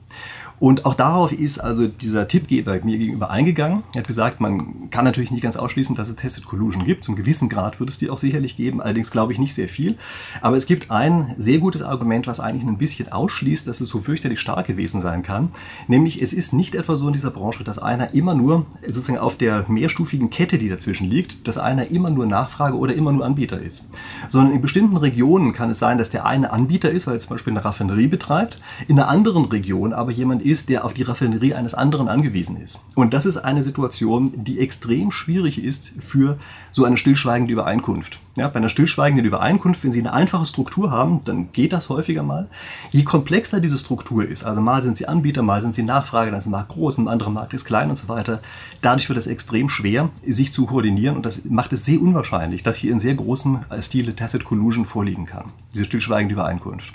Und 0.62 0.86
auch 0.86 0.94
darauf 0.94 1.32
ist 1.32 1.58
also 1.58 1.88
dieser 1.88 2.27
Tippgeber 2.27 2.80
mir 2.84 3.00
gegenüber 3.00 3.32
eingegangen. 3.32 3.82
Er 3.96 4.01
hat 4.01 4.08
gesagt, 4.08 4.39
man 4.41 4.91
kann 4.91 5.06
natürlich 5.06 5.32
nicht 5.32 5.41
ganz 5.41 5.58
ausschließen, 5.58 5.96
dass 5.96 6.08
es 6.08 6.18
Tested 6.18 6.46
Collusion 6.46 6.84
gibt. 6.84 7.03
Zum 7.03 7.15
gewissen 7.15 7.50
Grad 7.50 7.80
wird 7.80 7.89
es 7.89 7.98
die 7.98 8.12
auch 8.12 8.20
sicherlich 8.20 8.58
geben, 8.58 8.80
allerdings 8.80 9.10
glaube 9.10 9.34
ich 9.34 9.39
nicht 9.39 9.56
sehr 9.56 9.68
viel. 9.68 9.98
Aber 10.39 10.56
es 10.56 10.68
gibt 10.68 10.91
ein 10.91 11.34
sehr 11.39 11.58
gutes 11.58 11.82
Argument, 11.82 12.27
was 12.27 12.39
eigentlich 12.39 12.63
ein 12.63 12.77
bisschen 12.77 13.12
ausschließt, 13.12 13.68
dass 13.68 13.82
es 13.82 13.89
so 13.89 14.01
fürchterlich 14.01 14.39
stark 14.39 14.68
gewesen 14.68 15.01
sein 15.01 15.24
kann. 15.24 15.50
Nämlich 15.88 16.22
es 16.22 16.32
ist 16.32 16.53
nicht 16.53 16.75
etwa 16.75 16.96
so 16.96 17.08
in 17.08 17.13
dieser 17.13 17.32
Branche, 17.32 17.63
dass 17.63 17.80
einer 17.80 18.13
immer 18.13 18.36
nur 18.36 18.68
sozusagen 18.86 19.18
auf 19.18 19.38
der 19.38 19.65
mehrstufigen 19.68 20.30
Kette, 20.30 20.60
die 20.60 20.70
dazwischen 20.70 21.10
liegt, 21.10 21.48
dass 21.48 21.58
einer 21.58 21.89
immer 21.89 22.12
nur 22.12 22.27
Nachfrage 22.27 22.77
oder 22.77 22.94
immer 22.94 23.12
nur 23.12 23.25
Anbieter 23.25 23.60
ist. 23.60 23.88
Sondern 24.30 24.53
in 24.53 24.62
bestimmten 24.62 24.98
Regionen 24.98 25.53
kann 25.53 25.72
es 25.72 25.80
sein, 25.80 25.98
dass 25.98 26.12
der 26.12 26.27
eine 26.27 26.51
Anbieter 26.51 26.91
ist, 26.91 27.08
weil 27.08 27.15
er 27.15 27.20
zum 27.20 27.32
Beispiel 27.32 27.53
eine 27.53 27.65
Raffinerie 27.65 28.08
betreibt, 28.08 28.60
in 28.88 29.00
einer 29.00 29.10
anderen 29.10 29.46
Region 29.46 29.91
aber 29.94 30.12
jemand 30.12 30.44
ist, 30.44 30.50
ist, 30.51 30.70
der 30.70 30.86
auf 30.86 30.93
die 30.93 31.03
Raffinerie 31.03 31.53
eines 31.53 31.74
anderen 31.74 32.08
angewiesen 32.08 32.62
ist. 32.62 32.84
Und 32.96 33.13
das 33.13 33.25
ist 33.25 33.38
eine 33.38 33.63
Situation, 33.63 34.43
die 34.43 34.60
extrem 34.60 35.12
schwierig 35.12 35.63
ist 35.63 35.93
für 36.00 36.38
so 36.72 36.86
eine 36.86 36.98
stillschweigende 36.98 37.53
Übereinkunft. 37.53 38.20
Ja, 38.36 38.48
bei 38.48 38.58
einer 38.58 38.70
stillschweigenden 38.70 39.25
Übereinkunft, 39.25 39.84
wenn 39.84 39.91
Sie 39.91 40.00
eine 40.00 40.13
einfache 40.13 40.46
Struktur 40.46 40.91
haben, 40.91 41.22
dann 41.25 41.51
geht 41.51 41.74
das 41.74 41.89
häufiger 41.89 42.24
mal. 42.24 42.48
Je 42.91 43.03
komplexer 43.03 43.60
diese 43.60 43.77
Struktur 43.77 44.27
ist, 44.27 44.43
also 44.43 44.62
mal 44.62 44.84
sind 44.84 44.98
Sie 44.98 45.08
Anbieter, 45.08 45.41
mal 45.41 45.62
sind 45.62 45.75
Sie 45.75 45.84
Nachfrage, 45.84 46.31
dann 46.31 46.39
ist 46.39 46.46
ein 46.46 46.51
Markt 46.51 46.70
groß, 46.70 47.00
ein 47.00 47.08
anderer 47.08 47.29
Markt 47.29 47.53
ist 47.53 47.65
klein 47.65 47.89
und 47.89 47.98
so 47.98 48.08
weiter, 48.08 48.41
dadurch 48.81 49.10
wird 49.10 49.17
es 49.17 49.27
extrem 49.27 49.67
schwer, 49.70 50.10
sich 50.25 50.53
zu 50.53 50.65
koordinieren 50.65 51.15
und 51.17 51.25
das 51.25 51.46
macht 51.46 51.74
es 51.74 51.84
sehr 51.84 52.01
unwahrscheinlich, 52.01 52.63
dass 52.63 52.77
hier 52.77 52.91
in 52.91 53.00
sehr 53.00 53.15
großem 53.15 53.60
Stile 53.81 54.15
Tacit 54.15 54.46
Collusion 54.46 54.86
vorliegen 54.86 55.25
kann, 55.25 55.46
diese 55.74 55.86
stillschweigende 55.86 56.34
Übereinkunft. 56.34 56.93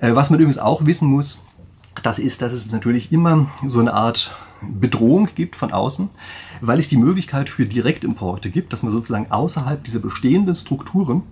Äh, 0.00 0.14
was 0.14 0.30
man 0.30 0.38
übrigens 0.38 0.58
auch 0.58 0.86
wissen 0.86 1.08
muss, 1.08 1.42
das 2.02 2.18
ist, 2.18 2.42
dass 2.42 2.52
es 2.52 2.70
natürlich 2.70 3.12
immer 3.12 3.46
so 3.66 3.80
eine 3.80 3.94
Art 3.94 4.34
Bedrohung 4.60 5.28
gibt 5.34 5.56
von 5.56 5.72
außen, 5.72 6.08
weil 6.60 6.78
es 6.78 6.88
die 6.88 6.96
Möglichkeit 6.96 7.48
für 7.48 7.66
Direktimporte 7.66 8.50
gibt, 8.50 8.72
dass 8.72 8.82
man 8.82 8.92
sozusagen 8.92 9.30
außerhalb 9.30 9.82
dieser 9.84 10.00
bestehenden 10.00 10.56
Strukturen 10.56 11.22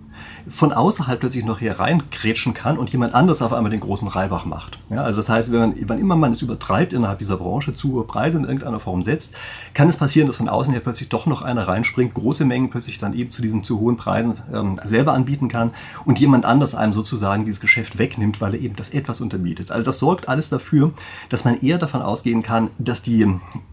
von 0.49 0.71
außerhalb 0.71 1.19
plötzlich 1.19 1.45
noch 1.45 1.59
hier 1.59 1.79
reinkrätschen 1.79 2.53
kann 2.53 2.77
und 2.77 2.89
jemand 2.89 3.13
anderes 3.13 3.41
auf 3.41 3.53
einmal 3.53 3.71
den 3.71 3.79
großen 3.79 4.07
Reibach 4.07 4.45
macht. 4.45 4.79
Ja, 4.89 5.03
also 5.03 5.19
das 5.19 5.29
heißt, 5.29 5.51
wenn 5.51 5.59
man, 5.59 5.75
wann 5.87 5.99
immer 5.99 6.15
man 6.15 6.31
es 6.31 6.41
übertreibt 6.41 6.93
innerhalb 6.93 7.19
dieser 7.19 7.37
Branche, 7.37 7.75
zu 7.75 7.93
hohe 7.93 8.03
Preise 8.05 8.37
in 8.37 8.43
irgendeiner 8.43 8.79
Form 8.79 9.03
setzt, 9.03 9.35
kann 9.73 9.89
es 9.89 9.97
passieren, 9.97 10.27
dass 10.27 10.37
von 10.37 10.49
außen 10.49 10.73
her 10.73 10.81
plötzlich 10.81 11.09
doch 11.09 11.25
noch 11.25 11.41
einer 11.41 11.67
reinspringt, 11.67 12.13
große 12.13 12.45
Mengen 12.45 12.69
plötzlich 12.69 12.99
dann 12.99 13.13
eben 13.13 13.29
zu 13.29 13.41
diesen 13.41 13.63
zu 13.63 13.79
hohen 13.79 13.97
Preisen 13.97 14.35
ähm, 14.53 14.79
selber 14.83 15.13
anbieten 15.13 15.49
kann 15.49 15.71
und 16.05 16.19
jemand 16.19 16.45
anders 16.45 16.75
einem 16.75 16.93
sozusagen 16.93 17.45
dieses 17.45 17.59
Geschäft 17.59 17.97
wegnimmt, 17.97 18.39
weil 18.41 18.53
er 18.53 18.61
eben 18.61 18.75
das 18.75 18.89
etwas 18.89 19.21
unterbietet. 19.21 19.71
Also 19.71 19.85
das 19.85 19.99
sorgt 19.99 20.29
alles 20.29 20.49
dafür, 20.49 20.93
dass 21.29 21.45
man 21.45 21.59
eher 21.61 21.77
davon 21.77 22.01
ausgehen 22.01 22.43
kann, 22.43 22.69
dass 22.77 23.01
die 23.01 23.21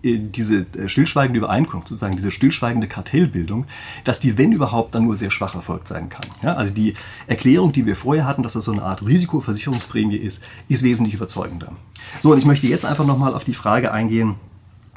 äh, 0.03 0.19
diese 0.19 0.67
äh, 0.77 0.89
stillschweigende 0.89 1.39
Übereinkunft, 1.39 1.89
sozusagen 1.89 2.17
diese 2.17 2.31
stillschweigende 2.31 2.89
Kartellbildung, 2.89 3.67
dass 4.05 4.21
die, 4.21 4.39
wenn 4.39 4.53
überhaupt, 4.53 4.95
dann 4.95 5.05
nur 5.05 5.17
sehr 5.17 5.31
schwach 5.31 5.55
erfolgt 5.55 5.89
sein 5.89 6.09
kann. 6.09 6.27
Ja, 6.43 6.55
also 6.55 6.75
die 6.75 6.95
Erklärung, 7.27 7.73
die 7.73 7.87
wir 7.87 7.97
vorher 7.97 8.27
hatten, 8.27 8.43
dass 8.43 8.53
das 8.53 8.65
so 8.65 8.73
eine 8.73 8.83
Art 8.83 9.05
Risikoversicherungsprämie 9.05 10.17
ist, 10.17 10.43
ist 10.69 10.83
wesentlich 10.83 11.15
überzeugender. 11.15 11.73
So, 12.21 12.33
und 12.33 12.39
ich 12.39 12.45
möchte 12.45 12.67
jetzt 12.67 12.85
einfach 12.85 13.07
nochmal 13.07 13.35
auf 13.35 13.45
die 13.45 13.55
Frage 13.55 13.93
eingehen, 13.93 14.35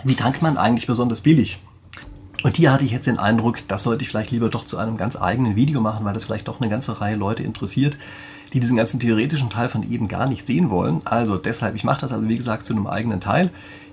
wie 0.03 0.15
tankt 0.15 0.41
man 0.41 0.57
eigentlich 0.57 0.87
besonders 0.87 1.21
billig? 1.21 1.59
Und 2.43 2.57
hier 2.57 2.71
hatte 2.71 2.85
ich 2.85 2.91
jetzt 2.91 3.07
den 3.07 3.17
Eindruck, 3.17 3.59
das 3.67 3.83
sollte 3.83 4.03
ich 4.03 4.09
vielleicht 4.09 4.31
lieber 4.31 4.49
doch 4.49 4.65
zu 4.65 4.77
einem 4.77 4.97
ganz 4.97 5.19
eigenen 5.19 5.55
Video 5.55 5.81
machen, 5.81 6.05
weil 6.05 6.13
das 6.13 6.25
vielleicht 6.25 6.47
doch 6.47 6.61
eine 6.61 6.69
ganze 6.69 7.01
Reihe 7.01 7.15
Leute 7.15 7.43
interessiert, 7.43 7.97
die 8.53 8.59
diesen 8.59 8.77
ganzen 8.77 8.99
theoretischen 8.99 9.49
Teil 9.49 9.69
von 9.69 9.89
eben 9.89 10.07
gar 10.07 10.29
nicht 10.29 10.45
sehen 10.45 10.69
wollen. 10.69 11.01
Also 11.05 11.37
deshalb, 11.37 11.75
ich 11.75 11.83
mache 11.83 12.01
das 12.01 12.13
also 12.13 12.29
wie 12.29 12.35
gesagt 12.35 12.65
zu 12.65 12.73
einem 12.73 12.87
eigenen 12.87 13.21
Teil. 13.21 13.49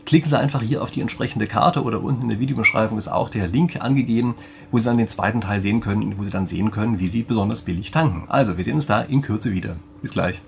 Klicken 0.07 0.29
Sie 0.29 0.39
einfach 0.39 0.61
hier 0.61 0.83
auf 0.83 0.91
die 0.91 1.01
entsprechende 1.01 1.47
Karte 1.47 1.83
oder 1.83 2.03
unten 2.03 2.23
in 2.23 2.29
der 2.29 2.41
Videobeschreibung 2.41 2.99
ist 2.99 3.09
auch 3.09 3.31
der 3.31 3.49
Link 3.49 3.81
angegeben, 3.81 4.35
wo 4.71 4.79
Sie 4.79 4.85
dann 4.85 4.99
den 4.99 5.09
zweiten 5.09 5.41
Teil 5.41 5.63
sehen 5.63 5.81
können, 5.81 6.19
wo 6.19 6.25
Sie 6.25 6.31
dann 6.31 6.47
sehen 6.47 6.71
können, 6.71 7.01
wie 7.01 7.07
Sie 7.07 7.23
besonders 7.23 7.63
billig 7.63 7.91
tanken. 7.91 8.29
Also, 8.29 8.59
wir 8.59 8.65
sehen 8.65 8.75
uns 8.75 8.87
da 8.87 9.01
in 9.01 9.23
Kürze 9.23 9.53
wieder. 9.53 9.77
Bis 10.03 10.13
gleich. 10.13 10.43